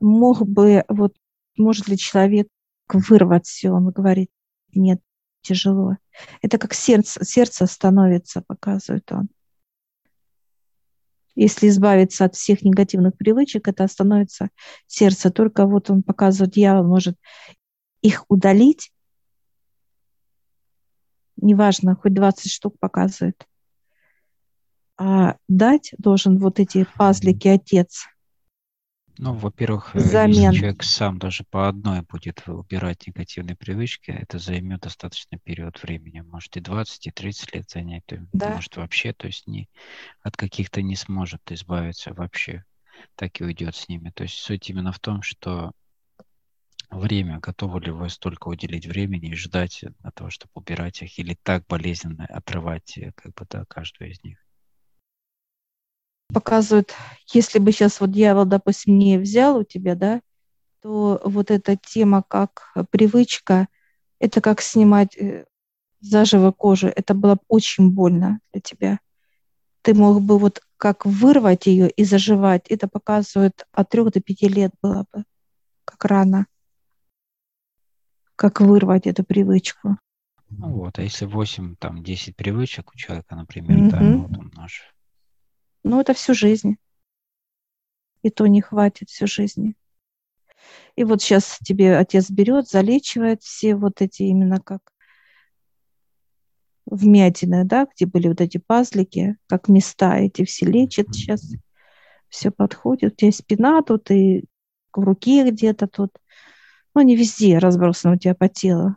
мог 0.01 0.47
бы, 0.47 0.85
вот, 0.89 1.15
может 1.57 1.89
ли 1.89 1.97
человек 1.97 2.49
вырвать 2.93 3.47
все? 3.47 3.71
Он 3.71 3.91
говорит, 3.91 4.31
нет, 4.75 5.01
тяжело. 5.43 5.97
Это 6.43 6.59
как 6.59 6.75
сердце, 6.75 7.25
сердце 7.25 7.67
становится, 7.67 8.43
показывает 8.47 9.11
он. 9.13 9.29
Если 11.35 11.69
избавиться 11.69 12.25
от 12.25 12.35
всех 12.35 12.63
негативных 12.63 13.17
привычек, 13.17 13.69
это 13.69 13.87
становится 13.87 14.49
сердце. 14.89 15.31
Только 15.31 15.67
вот 15.67 15.89
он 15.89 16.03
показывает, 16.03 16.55
дьявол 16.55 16.89
может 16.89 17.17
их 18.03 18.25
удалить, 18.29 18.91
неважно, 21.41 21.97
хоть 21.97 22.15
20 22.15 22.51
штук 22.51 22.77
показывает. 22.79 23.47
А 24.97 25.37
дать 25.49 25.95
должен 25.99 26.39
вот 26.39 26.59
эти 26.61 26.87
пазлики 26.97 27.49
отец– 27.49 28.07
ну, 29.19 29.35
во-первых, 29.35 29.97
э, 29.97 30.01
Замен. 30.01 30.53
если 30.53 30.59
человек 30.59 30.83
сам 30.85 31.19
даже 31.19 31.43
по 31.51 31.69
одной 31.69 32.03
будет 32.03 32.45
убирать 32.47 33.09
негативные 33.09 33.57
привычки, 33.57 34.13
это 34.13 34.39
займет 34.39 34.83
достаточно 34.83 35.39
период 35.39 35.83
времени. 35.83 36.21
Может 36.21 36.57
и 36.57 36.61
20, 36.61 37.09
и 37.09 37.11
30 37.11 37.55
лет 37.55 37.69
занять. 37.69 38.05
Да. 38.33 38.51
Может 38.55 38.77
вообще, 38.77 39.13
то 39.13 39.27
есть 39.27 39.49
не, 39.49 39.69
от 40.23 40.37
каких-то 40.37 40.83
не 40.83 40.95
сможет 40.95 41.41
избавиться 41.51 42.15
вообще. 42.15 42.65
Так 43.17 43.41
и 43.41 43.45
уйдет 43.45 43.75
с 43.75 43.89
ними. 43.89 44.11
То 44.11 44.23
есть 44.23 44.37
суть 44.37 44.71
именно 44.71 44.93
в 44.93 45.01
том, 45.01 45.23
что 45.23 45.73
время, 46.91 47.39
готовы 47.39 47.81
ли 47.81 47.91
вы 47.91 48.09
столько 48.09 48.49
уделить 48.49 48.87
времени 48.87 49.31
и 49.31 49.35
ждать 49.35 49.85
на 50.03 50.11
того, 50.13 50.31
чтобы 50.31 50.51
убирать 50.55 51.03
их, 51.03 51.19
или 51.19 51.37
так 51.43 51.67
болезненно 51.67 52.27
отрывать 52.27 52.97
э, 52.99 53.13
как 53.15 53.35
бы, 53.35 53.47
да, 53.49 53.65
каждую 53.67 54.11
из 54.11 54.23
них 54.23 54.39
показывают, 56.33 56.95
если 57.33 57.59
бы 57.59 57.73
сейчас 57.73 58.01
вот 58.01 58.13
дьявол, 58.13 58.45
допустим, 58.45 58.99
не 58.99 59.19
взял 59.19 59.57
у 59.57 59.65
тебя, 59.65 59.95
да, 59.95 60.21
то 60.83 61.21
вот 61.25 61.51
эта 61.51 61.77
тема 61.77 62.23
как 62.23 62.73
привычка, 62.91 63.69
это 64.19 64.41
как 64.41 64.61
снимать 64.61 65.17
э, 65.17 65.47
заживо 66.01 66.53
кожу, 66.53 66.89
это 66.89 67.15
было 67.15 67.35
бы 67.35 67.41
очень 67.49 67.91
больно 67.91 68.41
для 68.53 68.61
тебя. 68.61 69.01
Ты 69.83 69.95
мог 69.95 70.21
бы 70.23 70.39
вот 70.39 70.61
как 70.77 71.07
вырвать 71.07 71.67
ее 71.67 71.91
и 71.91 72.05
заживать. 72.05 72.69
Это 72.69 72.89
показывает 72.89 73.67
от 73.73 73.89
трех 73.89 74.13
до 74.13 74.21
пяти 74.21 74.49
лет 74.49 74.73
было 74.83 75.07
бы, 75.13 75.25
как 75.85 76.05
рано. 76.05 76.47
Как 78.39 78.61
вырвать 78.61 79.07
эту 79.07 79.25
привычку. 79.25 79.99
Ну 80.49 80.73
вот, 80.73 80.99
а 80.99 81.03
если 81.03 81.27
8, 81.27 81.77
там, 81.77 82.03
10 82.03 82.37
привычек 82.37 82.95
у 82.95 82.97
человека, 82.97 83.35
например, 83.37 83.79
mm-hmm. 83.79 83.91
да, 83.91 83.99
вот 84.01 84.39
он 84.39 84.53
наш 84.55 84.95
ну, 85.89 86.01
это 86.01 86.15
всю 86.15 86.35
жизнь. 86.35 86.77
И 88.23 88.31
то 88.31 88.47
не 88.47 88.61
хватит 88.61 89.09
всю 89.09 89.27
жизни. 89.27 89.75
И 90.97 91.05
вот 91.05 91.23
сейчас 91.23 91.59
тебе 91.65 91.97
отец 91.97 92.31
берет, 92.31 92.69
залечивает 92.69 93.43
все 93.43 93.77
вот 93.77 94.03
эти 94.03 94.25
именно 94.25 94.61
как 94.61 94.83
вмятины, 96.85 97.65
да, 97.65 97.87
где 97.95 98.07
были 98.07 98.29
вот 98.29 98.41
эти 98.41 98.59
пазлики, 98.59 99.37
как 99.47 99.69
места 99.69 100.19
эти 100.19 100.45
все 100.45 100.67
лечит 100.67 101.15
сейчас. 101.15 101.43
Все 102.29 102.51
подходит. 102.51 103.15
У 103.15 103.17
тебя 103.17 103.33
спина 103.33 103.81
тут 103.83 104.11
и 104.11 104.45
в 104.93 105.01
руке 105.01 105.49
где-то 105.49 105.87
тут. 105.87 106.11
Ну, 106.99 107.03
не 107.03 107.15
везде 107.15 107.59
разбросано 107.59 108.15
у 108.15 108.19
тебя 108.19 108.35
по 108.35 108.49
телу. 108.49 108.97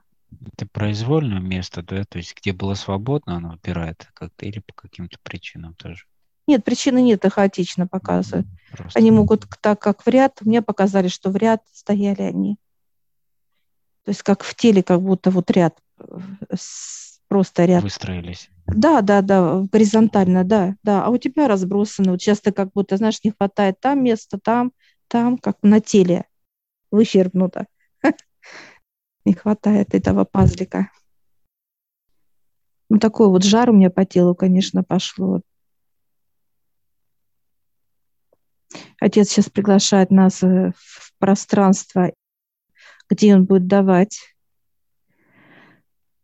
Это 0.53 0.65
произвольное 0.65 1.39
место, 1.39 1.83
да? 1.83 2.03
То 2.03 2.17
есть 2.17 2.35
где 2.35 2.51
было 2.51 2.73
свободно, 2.73 3.35
оно 3.35 3.51
выбирает 3.51 4.09
как-то 4.15 4.47
или 4.47 4.57
по 4.57 4.73
каким-то 4.73 5.19
причинам 5.21 5.75
тоже? 5.75 6.05
Нет, 6.47 6.65
причины 6.65 6.99
нет, 6.99 7.23
их 7.25 7.33
хаотично 7.33 7.85
показывают. 7.85 8.47
Просто. 8.71 8.97
Они 8.97 9.11
могут 9.11 9.45
так, 9.61 9.79
как 9.79 10.03
в 10.03 10.09
ряд, 10.09 10.41
мне 10.41 10.63
показали, 10.63 11.09
что 11.09 11.29
в 11.29 11.35
ряд 11.35 11.61
стояли 11.71 12.23
они. 12.23 12.55
То 14.05 14.09
есть 14.09 14.23
как 14.23 14.41
в 14.41 14.55
теле, 14.55 14.81
как 14.81 14.99
будто 14.99 15.29
вот 15.29 15.51
ряд, 15.51 15.77
э, 15.99 16.55
просто 17.27 17.65
ряд. 17.65 17.83
Выстроились. 17.83 18.49
Да, 18.65 19.01
да, 19.01 19.21
да, 19.21 19.61
горизонтально, 19.71 20.43
да, 20.43 20.75
да. 20.81 21.05
А 21.05 21.09
у 21.11 21.19
тебя 21.19 21.47
разбросаны. 21.47 22.13
Вот 22.13 22.19
часто 22.19 22.51
как 22.51 22.71
будто, 22.73 22.97
знаешь, 22.97 23.23
не 23.23 23.29
хватает 23.29 23.79
там 23.79 24.03
места, 24.03 24.39
там, 24.43 24.71
там, 25.07 25.37
как 25.37 25.59
на 25.61 25.81
теле 25.81 26.25
выщербнуто. 26.89 27.67
Не 29.25 29.33
хватает 29.33 29.93
этого 29.93 30.25
пазлика. 30.25 30.91
Ну, 32.89 32.99
такой 32.99 33.29
вот 33.29 33.43
жар 33.43 33.69
у 33.69 33.73
меня 33.73 33.89
по 33.89 34.05
телу, 34.05 34.35
конечно, 34.35 34.83
пошло. 34.83 35.41
Отец 38.99 39.29
сейчас 39.29 39.49
приглашает 39.49 40.11
нас 40.11 40.43
э, 40.43 40.71
в 40.75 41.13
пространство, 41.17 42.11
где 43.09 43.33
он 43.35 43.45
будет 43.45 43.67
давать. 43.67 44.19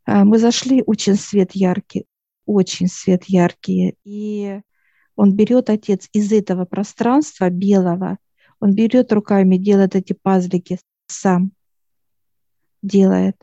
А, 0.06 0.24
мы 0.24 0.38
зашли, 0.38 0.84
очень 0.86 1.16
свет 1.16 1.52
яркий, 1.54 2.06
очень 2.46 2.88
свет 2.88 3.26
яркий. 3.26 3.96
И 4.04 4.62
он 5.16 5.36
берет, 5.36 5.70
отец, 5.70 6.08
из 6.14 6.32
этого 6.32 6.66
пространства 6.66 7.50
белого, 7.50 8.18
он 8.60 8.74
берет 8.74 9.12
руками, 9.12 9.58
делает 9.58 9.96
эти 9.96 10.14
пазлики 10.14 10.80
сам, 11.08 11.52
делает. 12.82 13.38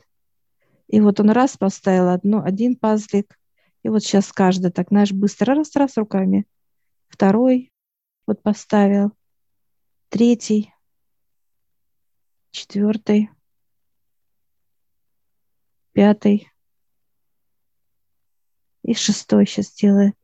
И 0.87 1.01
вот 1.01 1.19
он 1.19 1.31
раз 1.31 1.57
поставил 1.57 2.09
одну, 2.09 2.43
один 2.43 2.75
пазлик, 2.75 3.37
и 3.83 3.89
вот 3.89 4.03
сейчас 4.03 4.31
каждый 4.31 4.71
так, 4.71 4.89
знаешь, 4.89 5.11
быстро 5.11 5.55
раз-раз 5.55 5.97
руками. 5.97 6.45
Второй, 7.07 7.71
вот 8.27 8.41
поставил, 8.41 9.11
третий, 10.09 10.73
четвертый, 12.51 13.29
пятый 15.91 16.51
и 18.83 18.93
шестой 18.93 19.45
сейчас 19.47 19.71
делает. 19.73 20.15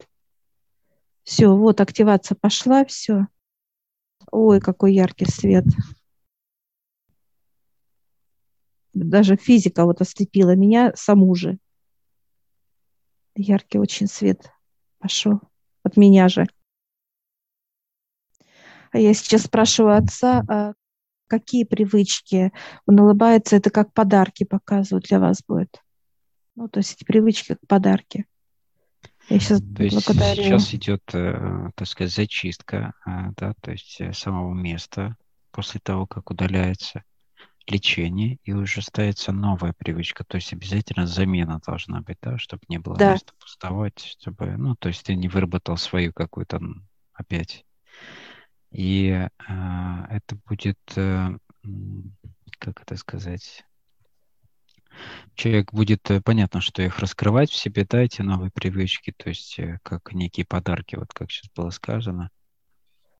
Все, 1.23 1.55
вот 1.55 1.81
активация 1.81 2.35
пошла, 2.35 2.85
все. 2.85 3.27
Ой, 4.31 4.59
какой 4.59 4.93
яркий 4.93 5.25
свет. 5.25 5.65
Даже 8.93 9.37
физика 9.37 9.85
вот 9.85 10.01
ослепила 10.01 10.55
меня 10.55 10.91
саму 10.95 11.33
же. 11.35 11.57
Яркий 13.35 13.79
очень 13.79 14.07
свет 14.07 14.51
пошел 14.99 15.39
от 15.83 15.97
меня 15.97 16.27
же. 16.27 16.45
А 18.91 18.99
я 18.99 19.13
сейчас 19.13 19.43
спрашиваю 19.43 19.97
отца, 19.97 20.43
а 20.49 20.73
какие 21.27 21.63
привычки? 21.63 22.51
Он 22.85 22.99
улыбается, 22.99 23.55
это 23.55 23.69
как 23.69 23.93
подарки 23.93 24.43
показывают 24.43 25.05
для 25.05 25.19
вас 25.19 25.41
будет. 25.47 25.81
Ну, 26.55 26.67
то 26.67 26.79
есть 26.79 26.93
эти 26.93 27.05
привычки 27.05 27.49
как 27.49 27.59
подарки. 27.67 28.25
Я 29.29 29.39
сейчас 29.39 29.61
то 29.61 29.83
есть 29.83 29.95
благодарю. 29.95 30.43
сейчас 30.43 30.73
идет, 30.73 31.03
э, 31.13 31.69
так 31.75 31.87
сказать, 31.87 32.13
зачистка, 32.13 32.93
э, 33.05 33.31
да, 33.37 33.53
то 33.61 33.71
есть 33.71 34.01
э, 34.01 34.11
самого 34.11 34.53
места 34.53 35.15
после 35.51 35.79
того, 35.79 36.05
как 36.05 36.31
удаляется 36.31 37.03
лечение, 37.67 38.37
и 38.43 38.53
уже 38.53 38.81
ставится 38.81 39.31
новая 39.31 39.73
привычка. 39.73 40.23
То 40.23 40.35
есть 40.35 40.53
обязательно 40.53 41.07
замена 41.07 41.59
должна 41.65 42.01
быть, 42.01 42.17
да, 42.21 42.37
чтобы 42.37 42.63
не 42.67 42.79
было 42.79 42.97
да. 42.97 43.13
места 43.13 43.33
пустовать, 43.39 43.99
чтобы, 43.99 44.57
ну, 44.57 44.75
то 44.75 44.89
есть 44.89 45.05
ты 45.05 45.15
не 45.15 45.27
выработал 45.27 45.77
свою 45.77 46.13
какую-то 46.13 46.59
опять 47.13 47.65
И 48.71 49.09
э, 49.09 49.29
это 50.09 50.35
будет, 50.47 50.79
э, 50.95 51.29
как 52.59 52.81
это 52.81 52.95
сказать, 52.95 53.63
человек 55.35 55.73
будет, 55.73 56.09
э, 56.11 56.21
понятно, 56.21 56.61
что 56.61 56.81
их 56.81 56.99
раскрывать 56.99 57.49
в 57.49 57.55
себе, 57.55 57.85
да, 57.89 58.01
эти 58.01 58.21
новые 58.21 58.51
привычки, 58.51 59.13
то 59.15 59.29
есть 59.29 59.59
э, 59.59 59.79
как 59.83 60.13
некие 60.13 60.45
подарки, 60.45 60.95
вот 60.95 61.13
как 61.13 61.31
сейчас 61.31 61.49
было 61.55 61.69
сказано. 61.69 62.29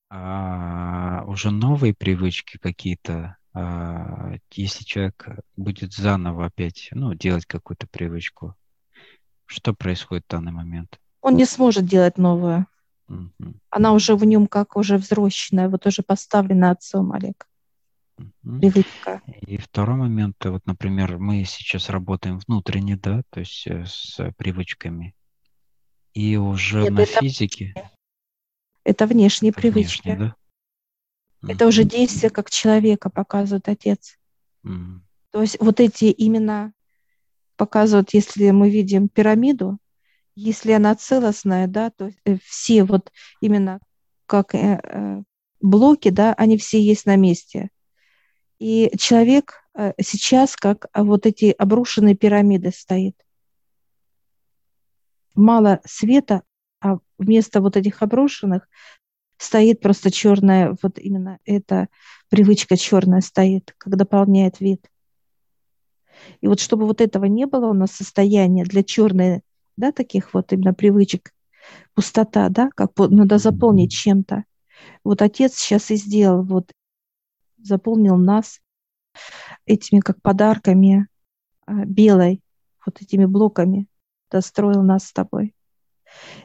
А 0.09 1.23
уже 1.25 1.51
новые 1.51 1.93
привычки 1.93 2.57
какие-то, 2.57 3.37
если 3.53 4.83
человек 4.85 5.27
будет 5.57 5.93
заново 5.93 6.45
опять, 6.45 6.89
ну, 6.91 7.13
делать 7.13 7.45
какую-то 7.45 7.87
привычку, 7.87 8.55
что 9.45 9.73
происходит 9.73 10.25
в 10.25 10.31
данный 10.31 10.53
момент? 10.53 10.99
Он 11.21 11.35
не 11.35 11.45
сможет 11.45 11.85
делать 11.85 12.17
новую. 12.17 12.65
Угу. 13.09 13.53
Она 13.69 13.91
уже 13.91 14.15
в 14.15 14.23
нем 14.23 14.47
как 14.47 14.77
уже 14.77 14.97
взросленная, 14.97 15.69
вот 15.69 15.85
уже 15.85 16.01
поставлена 16.01 16.71
отцом, 16.71 17.11
Олег. 17.11 17.47
Привычка. 18.43 19.21
И 19.41 19.57
второй 19.57 19.97
момент, 19.97 20.35
вот, 20.45 20.65
например, 20.65 21.17
мы 21.17 21.43
сейчас 21.43 21.89
работаем 21.89 22.39
внутренне, 22.39 22.95
да, 22.95 23.23
то 23.29 23.39
есть 23.39 23.65
э, 23.67 23.85
с 23.85 24.31
привычками. 24.37 25.15
И 26.13 26.37
уже 26.37 26.83
Нет, 26.83 26.91
на 26.91 27.01
это, 27.01 27.19
физике. 27.19 27.73
Это 28.83 29.07
внешние 29.07 29.51
это 29.51 29.61
привычки. 29.61 30.09
Внешне, 30.09 30.27
да? 30.27 30.35
Это 31.47 31.65
уже 31.65 31.83
действие 31.83 32.29
как 32.29 32.49
человека 32.49 33.09
показывает 33.09 33.67
отец. 33.67 34.17
Mm. 34.63 34.99
То 35.31 35.41
есть 35.41 35.57
вот 35.59 35.79
эти 35.79 36.05
именно 36.05 36.73
показывают, 37.55 38.13
если 38.13 38.51
мы 38.51 38.69
видим 38.69 39.07
пирамиду, 39.07 39.77
если 40.35 40.71
она 40.71 40.95
целостная, 40.95 41.67
да, 41.67 41.89
то 41.89 42.11
э, 42.25 42.37
все 42.43 42.83
вот 42.83 43.11
именно 43.41 43.79
как 44.25 44.55
э, 44.55 45.23
блоки, 45.61 46.09
да, 46.09 46.33
они 46.33 46.57
все 46.57 46.81
есть 46.81 47.05
на 47.05 47.15
месте. 47.15 47.69
И 48.59 48.91
человек 48.97 49.63
э, 49.73 49.93
сейчас 50.01 50.55
как 50.55 50.87
вот 50.93 51.25
эти 51.25 51.53
обрушенные 51.57 52.15
пирамиды 52.15 52.71
стоит. 52.71 53.15
Мало 55.35 55.81
света, 55.85 56.43
а 56.81 56.97
вместо 57.17 57.61
вот 57.61 57.77
этих 57.77 58.01
обрушенных 58.01 58.67
стоит 59.41 59.81
просто 59.81 60.11
черная, 60.11 60.77
вот 60.83 60.99
именно 60.99 61.39
эта 61.45 61.87
привычка 62.29 62.77
черная 62.77 63.21
стоит, 63.21 63.73
как 63.79 63.95
дополняет 63.97 64.59
вид. 64.59 64.87
И 66.41 66.47
вот 66.47 66.59
чтобы 66.59 66.85
вот 66.85 67.01
этого 67.01 67.25
не 67.25 67.47
было 67.47 67.67
у 67.67 67.73
нас 67.73 67.91
состояния 67.91 68.63
для 68.63 68.83
черной, 68.83 69.41
да, 69.77 69.91
таких 69.91 70.35
вот 70.35 70.53
именно 70.53 70.75
привычек, 70.75 71.31
пустота, 71.95 72.49
да, 72.49 72.69
как 72.75 72.91
надо 72.97 73.39
заполнить 73.39 73.91
чем-то. 73.91 74.43
Вот 75.03 75.23
отец 75.23 75.55
сейчас 75.55 75.89
и 75.89 75.95
сделал 75.95 76.43
вот 76.43 76.71
заполнил 77.57 78.17
нас 78.17 78.59
этими 79.65 80.01
как 80.01 80.21
подарками 80.21 81.07
а, 81.65 81.85
белой, 81.85 82.41
вот 82.85 83.01
этими 83.01 83.25
блоками, 83.25 83.87
достроил 84.29 84.83
нас 84.83 85.05
с 85.05 85.13
тобой. 85.13 85.55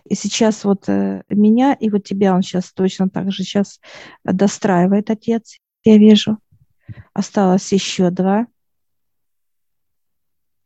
И 0.04 0.14
сейчас 0.14 0.64
вот 0.64 0.88
э, 0.88 1.22
меня 1.28 1.74
и 1.74 1.90
вот 1.90 2.04
тебя 2.04 2.34
он 2.34 2.42
сейчас 2.42 2.72
точно 2.72 3.08
так 3.08 3.30
же 3.32 3.42
сейчас 3.42 3.80
достраивает 4.24 5.10
отец, 5.10 5.58
я 5.84 5.98
вижу. 5.98 6.38
Осталось 7.12 7.72
еще 7.72 8.10
два. 8.10 8.46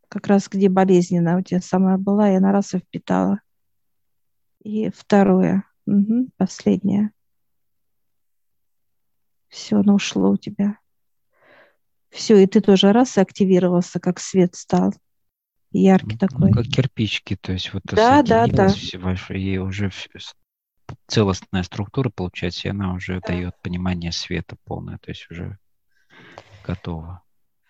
Как 0.08 0.26
раз 0.26 0.48
где 0.48 0.68
болезненно 0.68 1.38
у 1.38 1.42
тебя 1.42 1.60
самая 1.60 1.96
была, 1.96 2.28
я 2.28 2.40
на 2.40 2.52
раз 2.52 2.74
и 2.74 2.78
впитала. 2.78 3.40
И 4.62 4.90
второе, 4.90 5.64
угу, 5.86 6.28
последнее. 6.36 7.12
Все, 9.48 9.76
оно 9.76 9.94
ушло 9.94 10.30
у 10.30 10.36
тебя. 10.36 10.78
Все, 12.10 12.36
и 12.42 12.46
ты 12.46 12.60
тоже 12.60 12.92
раз 12.92 13.16
и 13.16 13.20
активировался, 13.20 14.00
как 14.00 14.18
свет 14.18 14.54
стал. 14.54 14.92
Яркий 15.72 16.18
ну, 16.20 16.28
такой. 16.28 16.52
Как 16.52 16.66
кирпичики, 16.66 17.36
то 17.36 17.52
есть 17.52 17.72
вот 17.72 17.82
да, 17.84 18.22
да, 18.22 18.46
да. 18.46 18.68
Ваше, 18.94 19.38
и 19.38 19.58
уже 19.58 19.90
целостная 21.06 21.62
структура 21.62 22.10
получается, 22.10 22.68
и 22.68 22.70
она 22.70 22.94
уже 22.94 23.20
да. 23.20 23.28
дает 23.28 23.54
понимание 23.62 24.10
света 24.10 24.56
полное, 24.64 24.98
то 24.98 25.10
есть 25.10 25.30
уже 25.30 25.58
готово. 26.66 27.22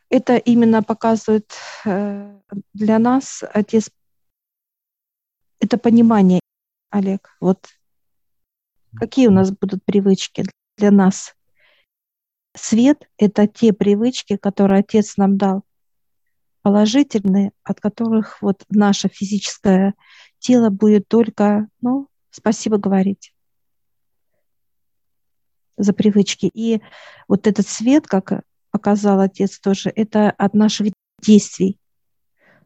Это 0.09 0.37
именно 0.37 0.83
показывает 0.83 1.53
э, 1.85 2.41
для 2.73 2.99
нас, 2.99 3.45
отец, 3.53 3.91
это 5.61 5.79
понимание, 5.79 6.41
Олег, 6.91 7.37
вот 7.41 7.69
какие 8.97 9.29
у 9.29 9.31
нас 9.31 9.53
будут 9.53 9.85
привычки 9.85 10.45
для 10.77 10.91
нас. 10.91 11.35
Свет– 12.57 13.09
это 13.19 13.47
те 13.47 13.73
привычки, 13.73 14.37
которые 14.37 14.81
Отец 14.81 15.17
нам 15.17 15.37
дал, 15.37 15.63
положительные, 16.63 17.53
от 17.63 17.81
которых 17.81 18.41
вот 18.43 18.65
наше 18.69 19.09
физическое 19.09 19.95
тело 20.39 20.71
будет 20.71 21.09
только, 21.09 21.69
ну, 21.81 22.09
спасибо 22.31 22.79
говорить 22.79 23.35
за 25.77 25.93
привычки. 25.93 26.51
И 26.53 26.81
вот 27.29 27.47
этот 27.47 27.67
свет, 27.67 28.07
как 28.07 28.43
показал 28.71 29.21
отец 29.21 29.59
тоже, 29.59 29.91
это 29.95 30.31
от 30.31 30.55
наших 30.55 30.89
действий. 31.23 31.79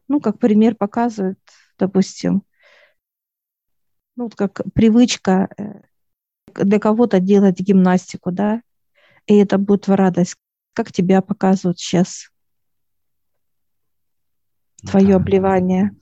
Ну, 0.07 0.19
как 0.19 0.39
пример 0.39 0.75
показывает, 0.75 1.39
допустим, 1.79 2.43
ну, 4.15 4.29
как 4.29 4.61
привычка 4.73 5.49
э, 5.57 5.81
для 6.53 6.79
кого-то 6.79 7.19
делать 7.19 7.59
гимнастику, 7.59 8.31
да, 8.31 8.61
и 9.25 9.35
это 9.35 9.57
будет 9.57 9.87
в 9.87 9.95
радость. 9.95 10.35
Как 10.73 10.91
тебя 10.91 11.21
показывают 11.21 11.79
сейчас? 11.79 12.29
Твое 14.85 15.09
да. 15.09 15.15
обливание. 15.15 15.95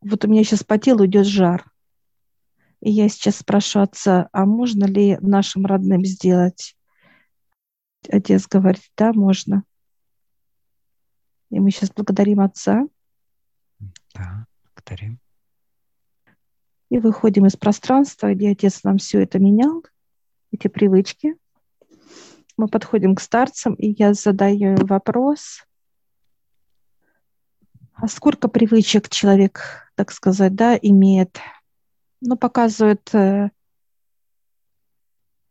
Вот 0.00 0.24
у 0.24 0.28
меня 0.28 0.44
сейчас 0.44 0.64
по 0.64 0.78
телу 0.78 1.06
идет 1.06 1.26
жар. 1.26 1.70
И 2.80 2.90
я 2.90 3.08
сейчас 3.08 3.38
спрашиваю 3.38 3.84
отца, 3.84 4.28
а 4.32 4.46
можно 4.46 4.84
ли 4.84 5.18
нашим 5.20 5.66
родным 5.66 6.04
сделать? 6.04 6.76
Отец 8.08 8.46
говорит, 8.46 8.82
да, 8.96 9.12
можно. 9.12 9.64
И 11.50 11.60
мы 11.60 11.70
сейчас 11.70 11.90
благодарим 11.90 12.40
отца. 12.40 12.86
Да, 14.14 14.46
благодарим 14.64 15.20
и 16.90 16.98
выходим 16.98 17.46
из 17.46 17.56
пространства, 17.56 18.34
где 18.34 18.50
отец 18.50 18.82
нам 18.82 18.98
все 18.98 19.22
это 19.22 19.38
менял, 19.38 19.84
эти 20.50 20.68
привычки. 20.68 21.36
Мы 22.60 22.68
подходим 22.68 23.14
к 23.14 23.22
старцам, 23.22 23.72
и 23.72 23.94
я 23.98 24.12
задаю 24.12 24.74
им 24.74 24.84
вопрос, 24.84 25.64
а 27.94 28.06
сколько 28.06 28.48
привычек 28.48 29.08
человек, 29.08 29.90
так 29.94 30.12
сказать, 30.12 30.54
да, 30.54 30.76
имеет? 30.76 31.40
Ну, 32.20 32.36
показывает, 32.36 33.14
э, 33.14 33.48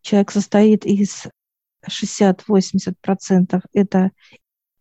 человек 0.01 0.29
состоит 0.29 0.85
из 0.85 1.25
60-80% 1.89 3.63
это 3.73 4.11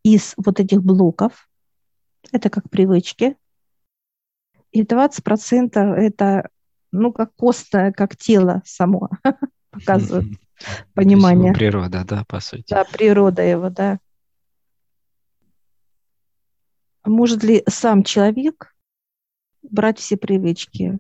из 0.03 0.35
вот 0.37 0.61
этих 0.61 0.83
блоков, 0.83 1.49
это 2.31 2.51
как 2.51 2.69
привычки, 2.69 3.39
и 4.71 4.83
20% 4.83 5.95
это, 5.95 6.51
ну, 6.93 7.11
как 7.11 7.35
костное, 7.37 7.91
как 7.91 8.19
тело 8.19 8.61
само 8.67 9.09
показывает 9.71 10.27
понимание. 10.95 11.53
Природа, 11.53 12.05
да, 12.05 12.25
по 12.25 12.41
сути. 12.41 12.71
Да, 12.71 12.85
природа 12.85 13.43
его, 13.43 13.71
да. 13.71 13.99
Может 17.05 17.43
ли 17.43 17.63
сам 17.69 18.03
человек 18.03 18.75
брать 19.63 19.99
все 19.99 20.17
привычки? 20.17 20.99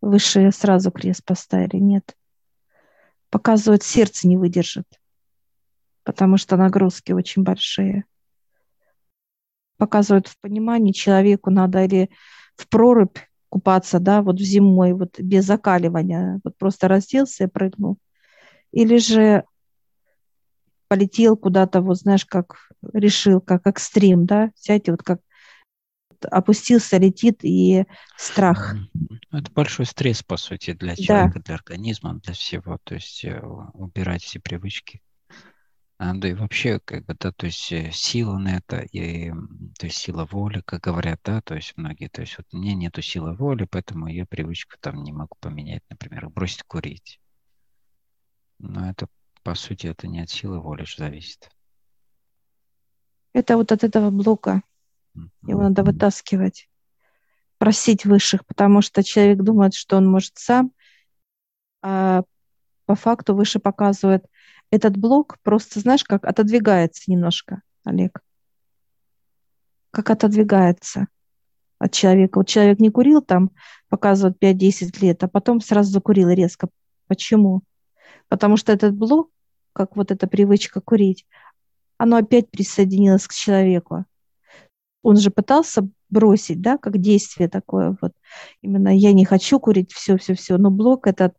Выше 0.00 0.50
сразу 0.50 0.90
крест 0.90 1.24
поставили, 1.24 1.76
нет. 1.76 2.16
Показывает, 3.28 3.82
сердце 3.82 4.26
не 4.26 4.36
выдержит, 4.36 4.86
потому 6.04 6.36
что 6.36 6.56
нагрузки 6.56 7.12
очень 7.12 7.42
большие. 7.42 8.04
Показывают 9.76 10.26
в 10.26 10.38
понимании, 10.40 10.92
человеку 10.92 11.50
надо 11.50 11.84
или 11.84 12.10
в 12.56 12.68
прорубь 12.68 13.18
купаться, 13.50 13.98
да, 14.00 14.22
вот 14.22 14.36
в 14.36 14.44
зимой, 14.44 14.94
вот 14.94 15.20
без 15.20 15.44
закаливания, 15.44 16.40
вот 16.44 16.56
просто 16.56 16.88
разделся 16.88 17.44
и 17.44 17.48
прыгнул. 17.48 17.98
Или 18.72 18.96
же 18.98 19.44
полетел 20.88 21.36
куда-то, 21.36 21.82
вот 21.82 21.98
знаешь, 21.98 22.24
как 22.24 22.70
решил, 22.92 23.40
как 23.40 23.66
экстрим, 23.66 24.24
да, 24.24 24.50
сядьте 24.54 24.92
вот 24.92 25.02
как 25.02 25.20
опустился, 26.30 26.98
летит 26.98 27.44
и 27.44 27.84
страх. 28.16 28.76
Это 29.32 29.50
большой 29.52 29.86
стресс, 29.86 30.22
по 30.22 30.36
сути, 30.36 30.72
для 30.72 30.96
человека, 30.96 31.38
да. 31.38 31.44
для 31.44 31.54
организма, 31.54 32.20
для 32.22 32.34
всего. 32.34 32.78
То 32.84 32.94
есть 32.94 33.24
э, 33.24 33.40
убирать 33.72 34.22
все 34.22 34.38
привычки. 34.38 35.00
А, 36.02 36.14
да 36.14 36.28
и 36.28 36.32
вообще, 36.32 36.80
как 36.80 37.04
бы, 37.04 37.14
да, 37.20 37.30
то 37.30 37.44
есть 37.44 37.70
э, 37.72 37.90
сила 37.92 38.38
на 38.38 38.56
это, 38.56 38.78
и, 38.78 39.30
то 39.78 39.84
есть 39.84 39.98
сила 39.98 40.24
воли, 40.24 40.62
как 40.64 40.80
говорят, 40.80 41.20
да, 41.22 41.42
то 41.42 41.54
есть 41.54 41.74
многие, 41.76 42.08
то 42.08 42.22
есть 42.22 42.38
вот 42.38 42.46
у 42.52 42.56
меня 42.56 42.74
нету 42.74 43.02
силы 43.02 43.36
воли, 43.36 43.68
поэтому 43.70 44.06
я 44.06 44.24
привычку 44.24 44.78
там 44.80 45.02
не 45.02 45.12
могу 45.12 45.36
поменять, 45.40 45.82
например, 45.90 46.30
бросить 46.30 46.62
курить. 46.62 47.20
Но 48.58 48.88
это, 48.88 49.08
по 49.42 49.54
сути, 49.54 49.88
это 49.88 50.08
не 50.08 50.22
от 50.22 50.30
силы 50.30 50.58
воли 50.58 50.84
же 50.84 50.96
зависит. 50.96 51.50
Это 53.34 53.58
вот 53.58 53.70
от 53.70 53.84
этого 53.84 54.08
блока. 54.08 54.62
Его 55.42 55.60
надо 55.60 55.84
вытаскивать, 55.84 56.70
просить 57.58 58.06
высших, 58.06 58.46
потому 58.46 58.80
что 58.80 59.04
человек 59.04 59.42
думает, 59.42 59.74
что 59.74 59.98
он 59.98 60.06
может 60.06 60.38
сам, 60.38 60.72
а 61.82 62.22
по 62.90 62.96
факту 62.96 63.36
выше 63.36 63.60
показывает, 63.60 64.26
этот 64.72 64.96
блок 64.96 65.38
просто, 65.44 65.78
знаешь, 65.78 66.02
как 66.02 66.24
отодвигается 66.24 67.08
немножко, 67.08 67.62
Олег. 67.84 68.18
Как 69.92 70.10
отодвигается 70.10 71.06
от 71.78 71.92
человека. 71.92 72.40
Вот 72.40 72.48
человек 72.48 72.80
не 72.80 72.90
курил 72.90 73.22
там, 73.22 73.52
показывает 73.90 74.42
5-10 74.42 75.00
лет, 75.02 75.22
а 75.22 75.28
потом 75.28 75.60
сразу 75.60 75.92
закурил 75.92 76.30
резко. 76.30 76.68
Почему? 77.06 77.62
Потому 78.26 78.56
что 78.56 78.72
этот 78.72 78.96
блок, 78.96 79.30
как 79.72 79.94
вот 79.94 80.10
эта 80.10 80.26
привычка 80.26 80.80
курить, 80.80 81.28
оно 81.96 82.16
опять 82.16 82.50
присоединилось 82.50 83.28
к 83.28 83.32
человеку. 83.32 84.04
Он 85.04 85.16
же 85.16 85.30
пытался 85.30 85.88
бросить, 86.08 86.60
да, 86.60 86.76
как 86.76 86.98
действие 86.98 87.48
такое 87.48 87.96
вот. 88.00 88.14
Именно 88.62 88.98
я 88.98 89.12
не 89.12 89.24
хочу 89.24 89.60
курить, 89.60 89.92
все-все-все. 89.92 90.56
Но 90.56 90.72
блок 90.72 91.06
этот 91.06 91.36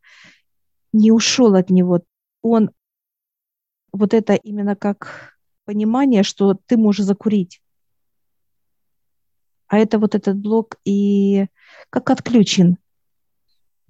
не 0.93 1.12
ушел 1.12 1.56
от 1.56 1.69
него. 1.69 2.01
Он 2.41 2.71
вот 3.91 4.13
это 4.13 4.34
именно 4.34 4.75
как 4.75 5.38
понимание, 5.65 6.23
что 6.23 6.58
ты 6.65 6.77
можешь 6.77 7.06
закурить. 7.06 7.62
А 9.67 9.77
это 9.77 9.99
вот 9.99 10.15
этот 10.15 10.38
блок 10.38 10.75
и 10.84 11.47
как 11.89 12.10
отключен 12.10 12.77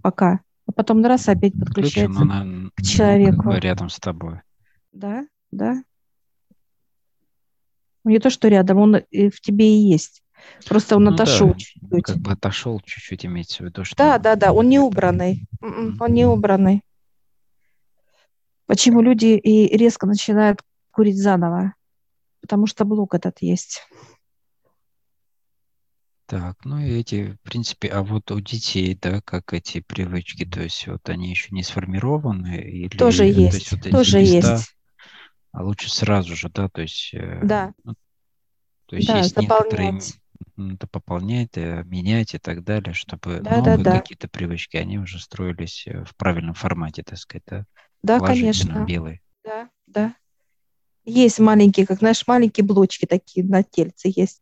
пока. 0.01 0.41
А 0.67 0.71
потом 0.71 1.03
раз 1.03 1.27
опять 1.27 1.53
подключается 1.53 2.21
Отключен, 2.21 2.31
она, 2.31 2.69
к 2.75 2.81
человеку. 2.83 3.51
Ну, 3.51 3.57
рядом 3.57 3.89
с 3.89 3.99
тобой. 3.99 4.41
Да, 4.91 5.25
да. 5.51 5.83
Не 8.03 8.19
то, 8.19 8.29
что 8.29 8.47
рядом, 8.47 8.77
он 8.77 8.95
в 9.11 9.41
тебе 9.41 9.75
и 9.75 9.87
есть. 9.89 10.23
Просто 10.67 10.95
он 10.95 11.05
ну, 11.05 11.13
отошел 11.13 11.49
да. 11.49 11.53
чуть-чуть. 11.53 12.03
Как 12.03 12.17
бы 12.17 12.31
отошел 12.31 12.79
чуть-чуть, 12.79 13.25
имеется 13.25 13.63
в 13.63 13.65
виду, 13.67 13.83
что... 13.83 13.95
Да, 13.95 14.17
да, 14.17 14.35
да, 14.35 14.53
он 14.53 14.69
не 14.69 14.79
убранный. 14.79 15.47
Mm-mm, 15.61 15.97
он 15.99 16.13
не 16.13 16.25
убранный. 16.25 16.83
Почему 18.71 19.01
люди 19.01 19.25
и 19.37 19.75
резко 19.75 20.07
начинают 20.07 20.61
курить 20.91 21.17
заново? 21.17 21.73
Потому 22.39 22.67
что 22.67 22.85
блок 22.85 23.13
этот 23.13 23.41
есть. 23.41 23.85
Так, 26.25 26.63
ну 26.63 26.79
и 26.79 26.89
эти, 26.91 27.33
в 27.33 27.41
принципе, 27.41 27.89
а 27.89 28.01
вот 28.01 28.31
у 28.31 28.39
детей, 28.39 28.95
да, 28.95 29.19
как 29.19 29.51
эти 29.51 29.81
привычки, 29.81 30.45
то 30.45 30.61
есть 30.61 30.87
вот 30.87 31.09
они 31.09 31.31
еще 31.31 31.49
не 31.51 31.63
сформированы? 31.63 32.61
Или, 32.61 32.95
тоже 32.95 33.25
есть, 33.25 33.49
то 33.49 33.57
есть, 33.57 33.71
вот 33.73 33.91
тоже 33.91 34.19
места, 34.21 34.53
есть. 34.53 34.73
А 35.51 35.65
лучше 35.65 35.91
сразу 35.91 36.33
же, 36.37 36.47
да, 36.47 36.69
то 36.69 36.81
есть... 36.81 37.13
Э, 37.13 37.41
да. 37.43 37.73
Ну, 37.83 37.95
то 38.85 38.95
есть 38.95 39.09
да, 39.09 39.17
есть 39.17 39.35
некоторые 39.35 39.99
это 40.57 40.87
пополнять, 40.87 41.57
э, 41.57 41.83
менять 41.83 42.35
и 42.35 42.37
так 42.37 42.63
далее, 42.63 42.93
чтобы 42.93 43.41
да, 43.41 43.57
новые 43.57 43.77
да, 43.79 43.83
да. 43.83 43.99
какие-то 43.99 44.29
привычки, 44.29 44.77
они 44.77 44.97
уже 44.97 45.19
строились 45.19 45.85
э, 45.87 46.05
в 46.05 46.15
правильном 46.15 46.53
формате, 46.53 47.03
так 47.03 47.17
сказать, 47.17 47.43
да? 47.47 47.65
Да, 48.03 48.19
конечно. 48.19 48.85
белый. 48.85 49.21
Да, 49.43 49.69
да. 49.87 50.15
Есть 51.03 51.39
маленькие, 51.39 51.87
как 51.87 51.99
знаешь, 51.99 52.25
маленькие 52.27 52.63
блочки 52.63 53.05
такие 53.05 53.45
на 53.45 53.63
тельце 53.63 54.11
есть. 54.15 54.41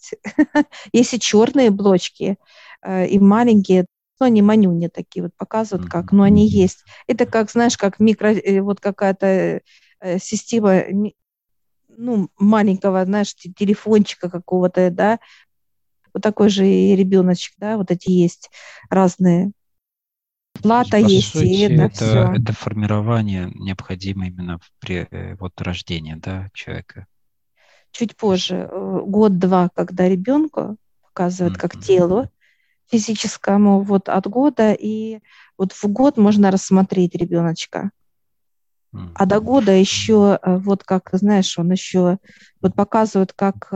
Есть 0.92 1.14
и 1.14 1.20
черные 1.20 1.70
блочки, 1.70 2.36
э, 2.82 3.06
и 3.06 3.18
маленькие, 3.20 3.86
но 4.18 4.26
они 4.26 4.42
манюни 4.42 4.88
такие 4.88 5.24
вот 5.24 5.32
показывают 5.36 5.88
как, 5.88 6.10
но 6.10 6.24
они 6.24 6.48
есть. 6.48 6.84
Это 7.06 7.24
как, 7.24 7.50
знаешь, 7.50 7.76
как 7.76 8.00
микро, 8.00 8.32
э, 8.34 8.60
вот 8.60 8.80
какая-то 8.80 9.60
э, 10.00 10.18
система, 10.18 10.82
ну, 11.88 12.28
маленького, 12.36 13.04
знаешь, 13.04 13.34
телефончика 13.34 14.28
какого-то, 14.28 14.90
да, 14.90 15.20
вот 16.12 16.22
такой 16.22 16.48
же 16.48 16.66
и 16.66 16.96
ребеночек, 16.96 17.54
да, 17.58 17.76
вот 17.76 17.90
эти 17.90 18.10
есть 18.10 18.50
разные 18.90 19.52
Плата 20.60 20.96
есть, 20.96 21.12
есть 21.12 21.32
сути, 21.32 21.44
и 21.44 21.60
это, 21.62 21.82
это 21.82 21.94
все. 21.94 22.32
Это 22.34 22.52
формирование 22.52 23.50
необходимо 23.54 24.26
именно 24.26 24.60
при 24.80 25.08
э, 25.10 25.36
вот 25.36 25.60
рождении 25.60 26.14
да, 26.14 26.50
человека. 26.52 27.06
Чуть 27.90 28.16
позже, 28.16 28.68
э, 28.70 29.00
год-два, 29.04 29.70
когда 29.74 30.08
ребенку 30.08 30.76
показывают 31.02 31.56
mm-hmm. 31.56 31.60
как 31.60 31.80
телу 31.80 32.28
физическому, 32.90 33.80
вот 33.80 34.08
от 34.08 34.26
года, 34.26 34.72
и 34.72 35.20
вот 35.56 35.72
в 35.72 35.84
год 35.86 36.16
можно 36.16 36.50
рассмотреть 36.50 37.14
ребеночка. 37.14 37.90
Mm-hmm. 38.94 39.12
А 39.14 39.26
до 39.26 39.40
года 39.40 39.72
еще, 39.72 40.38
э, 40.40 40.58
вот 40.58 40.84
как, 40.84 41.08
знаешь, 41.12 41.58
он 41.58 41.72
еще 41.72 42.18
вот 42.60 42.74
показывает, 42.74 43.32
как 43.32 43.72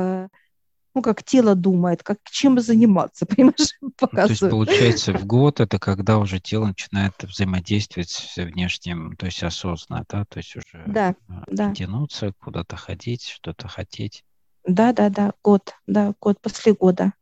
ну, 0.97 1.03
как 1.03 1.23
тело 1.23 1.55
думает, 1.55 2.03
как 2.03 2.19
чем 2.25 2.59
заниматься, 2.59 3.27
понимаешь, 3.27 3.79
показывает. 3.99 4.39
То 4.39 4.47
есть, 4.47 4.51
получается, 4.51 5.13
в 5.13 5.27
год 5.27 5.61
это 5.61 5.79
когда 5.79 6.17
уже 6.19 6.41
тело 6.41 6.69
начинает 6.69 7.13
взаимодействовать 7.23 8.09
с 8.09 8.37
внешним, 8.37 9.15
то 9.17 9.27
есть 9.27 9.43
осознанно, 9.43 10.07
да, 10.09 10.25
то 10.25 10.39
есть 10.39 10.57
уже 10.57 10.83
да, 10.87 11.15
а, 11.29 11.45
да. 11.49 11.75
тянуться, 11.75 12.33
куда-то 12.41 12.77
ходить, 12.77 13.27
что-то 13.27 13.69
хотеть. 13.69 14.25
Да, 14.67 14.95
да, 14.95 15.11
да, 15.11 15.35
год, 15.45 15.75
да, 15.87 16.15
год 16.19 16.41
после 16.41 16.73
года. 16.73 17.13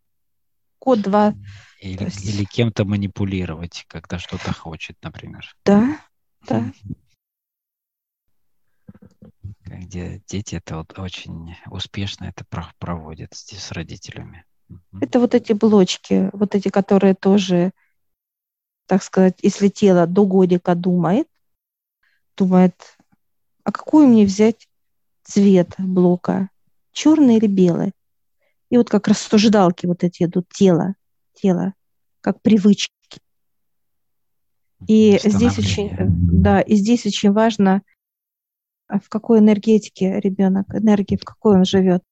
Год-два. 0.80 1.34
Или, 1.80 2.04
есть... 2.04 2.24
или 2.24 2.44
кем-то 2.44 2.84
манипулировать, 2.84 3.86
когда 3.88 4.20
что-то 4.20 4.52
хочет, 4.54 4.96
например. 5.02 5.52
Да, 5.64 5.98
да 6.46 6.72
где 9.94 10.20
дети 10.26 10.56
это 10.56 10.78
вот 10.78 10.98
очень 10.98 11.56
успешно 11.70 12.24
это 12.24 12.44
проводят 12.78 13.32
с, 13.32 13.70
родителями. 13.70 14.44
Это 15.00 15.20
вот 15.20 15.34
эти 15.34 15.52
блочки, 15.52 16.30
вот 16.32 16.54
эти, 16.54 16.68
которые 16.68 17.14
тоже, 17.14 17.72
так 18.86 19.02
сказать, 19.02 19.38
если 19.42 19.68
тело 19.68 20.06
до 20.06 20.26
годика 20.26 20.74
думает, 20.74 21.28
думает, 22.36 22.74
а 23.62 23.70
какую 23.70 24.08
мне 24.08 24.24
взять 24.24 24.68
цвет 25.22 25.74
блока, 25.78 26.48
черный 26.92 27.36
или 27.36 27.46
белый? 27.46 27.92
И 28.70 28.76
вот 28.76 28.90
как 28.90 29.06
рассуждалки 29.06 29.86
вот 29.86 30.02
эти 30.02 30.24
идут, 30.24 30.48
тело, 30.48 30.94
тело, 31.34 31.74
как 32.20 32.42
привычки. 32.42 32.90
И 34.88 35.20
здесь 35.22 35.58
очень, 35.58 35.90
да, 35.96 36.60
и 36.60 36.74
здесь 36.74 37.06
очень 37.06 37.32
важно 37.32 37.82
в 38.88 39.08
какой 39.08 39.38
энергетике 39.38 40.20
ребенок, 40.20 40.74
энергии, 40.74 41.16
в 41.16 41.24
какой 41.24 41.56
он 41.56 41.64
живет. 41.64 42.02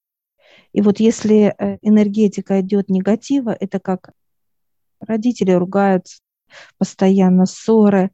И 0.72 0.80
вот 0.80 1.00
если 1.00 1.54
э, 1.58 1.78
энергетика 1.82 2.60
идет 2.60 2.88
негатива, 2.88 3.50
это 3.50 3.78
как 3.78 4.12
родители 5.00 5.52
ругаются, 5.52 6.20
постоянно 6.78 7.46
ссоры, 7.46 8.10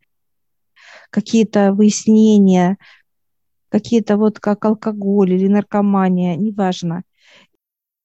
какие-то 1.10 1.72
выяснения, 1.72 2.78
какие-то 3.68 4.16
вот 4.16 4.40
как 4.40 4.64
алкоголь 4.64 5.32
или 5.32 5.48
наркомания, 5.48 6.36
неважно. 6.36 7.02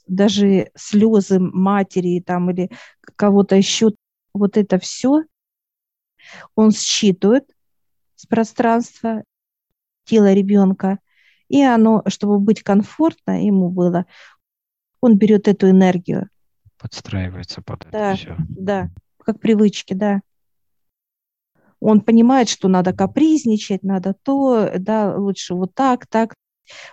Даже 0.07 0.71
слезы 0.75 1.39
матери 1.39 2.19
там 2.19 2.51
или 2.51 2.69
кого-то 3.15 3.55
еще, 3.55 3.91
вот 4.33 4.57
это 4.57 4.77
все 4.79 5.23
он 6.55 6.71
считывает 6.71 7.45
с 8.15 8.25
пространства 8.25 9.23
тело 10.05 10.33
ребенка, 10.33 10.99
и 11.49 11.61
оно, 11.61 12.03
чтобы 12.07 12.39
быть 12.39 12.63
комфортно 12.63 13.45
ему 13.45 13.69
было, 13.69 14.05
он 15.01 15.17
берет 15.17 15.47
эту 15.47 15.69
энергию. 15.69 16.29
Подстраивается 16.79 17.61
под 17.61 17.87
да, 17.91 18.13
это 18.13 18.17
все. 18.17 18.35
Да, 18.49 18.89
как 19.23 19.39
привычки, 19.39 19.93
да. 19.93 20.21
Он 21.79 22.01
понимает, 22.01 22.47
что 22.47 22.69
надо 22.69 22.93
капризничать, 22.93 23.83
надо 23.83 24.15
то, 24.23 24.71
да, 24.77 25.15
лучше 25.17 25.53
вот 25.53 25.73
так, 25.75 26.07
так. 26.07 26.33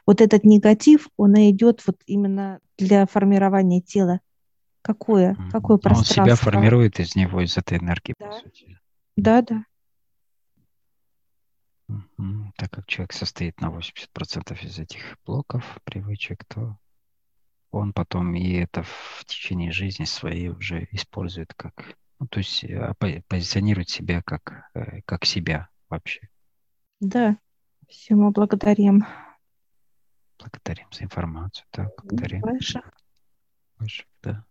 Вот 0.04 0.20
этот 0.20 0.42
негатив, 0.44 1.08
он 1.16 1.36
и 1.36 1.50
идет 1.50 1.86
вот 1.86 1.96
именно 2.06 2.58
для 2.76 3.06
формирования 3.06 3.80
тела. 3.80 4.20
Какое? 4.82 5.36
Какое 5.52 5.76
пространство? 5.76 6.22
Он 6.22 6.26
себя 6.26 6.36
формирует 6.36 6.98
из 6.98 7.14
него, 7.14 7.40
из 7.40 7.56
этой 7.56 7.78
энергии, 7.78 8.14
да. 8.18 8.26
по 8.26 8.32
сути. 8.32 8.78
Да, 9.16 9.42
да. 9.42 9.64
Так 12.56 12.70
как 12.70 12.86
человек 12.86 13.12
состоит 13.12 13.60
на 13.60 13.66
80% 13.66 14.64
из 14.64 14.78
этих 14.78 15.18
блоков, 15.24 15.78
привычек, 15.84 16.44
то 16.44 16.78
он 17.70 17.92
потом 17.92 18.34
и 18.34 18.52
это 18.54 18.82
в 18.82 19.24
течение 19.26 19.70
жизни 19.70 20.04
своей 20.04 20.48
уже 20.48 20.88
использует 20.90 21.54
как, 21.54 21.96
ну, 22.18 22.26
то 22.26 22.38
есть 22.38 22.64
э, 22.64 22.94
позиционирует 23.28 23.88
себя 23.88 24.22
как, 24.22 24.68
э, 24.74 25.02
как 25.02 25.24
себя 25.24 25.68
вообще. 25.88 26.28
Да, 27.00 27.38
все 27.88 28.14
мы 28.14 28.30
благодарим 28.30 29.04
Благодарим 30.40 30.86
за 30.90 31.04
информацию. 31.04 31.66
Да, 31.72 31.90
благодарим. 31.98 32.40
Ваших. 32.40 32.82
Ваших, 33.78 34.06
да. 34.22 34.44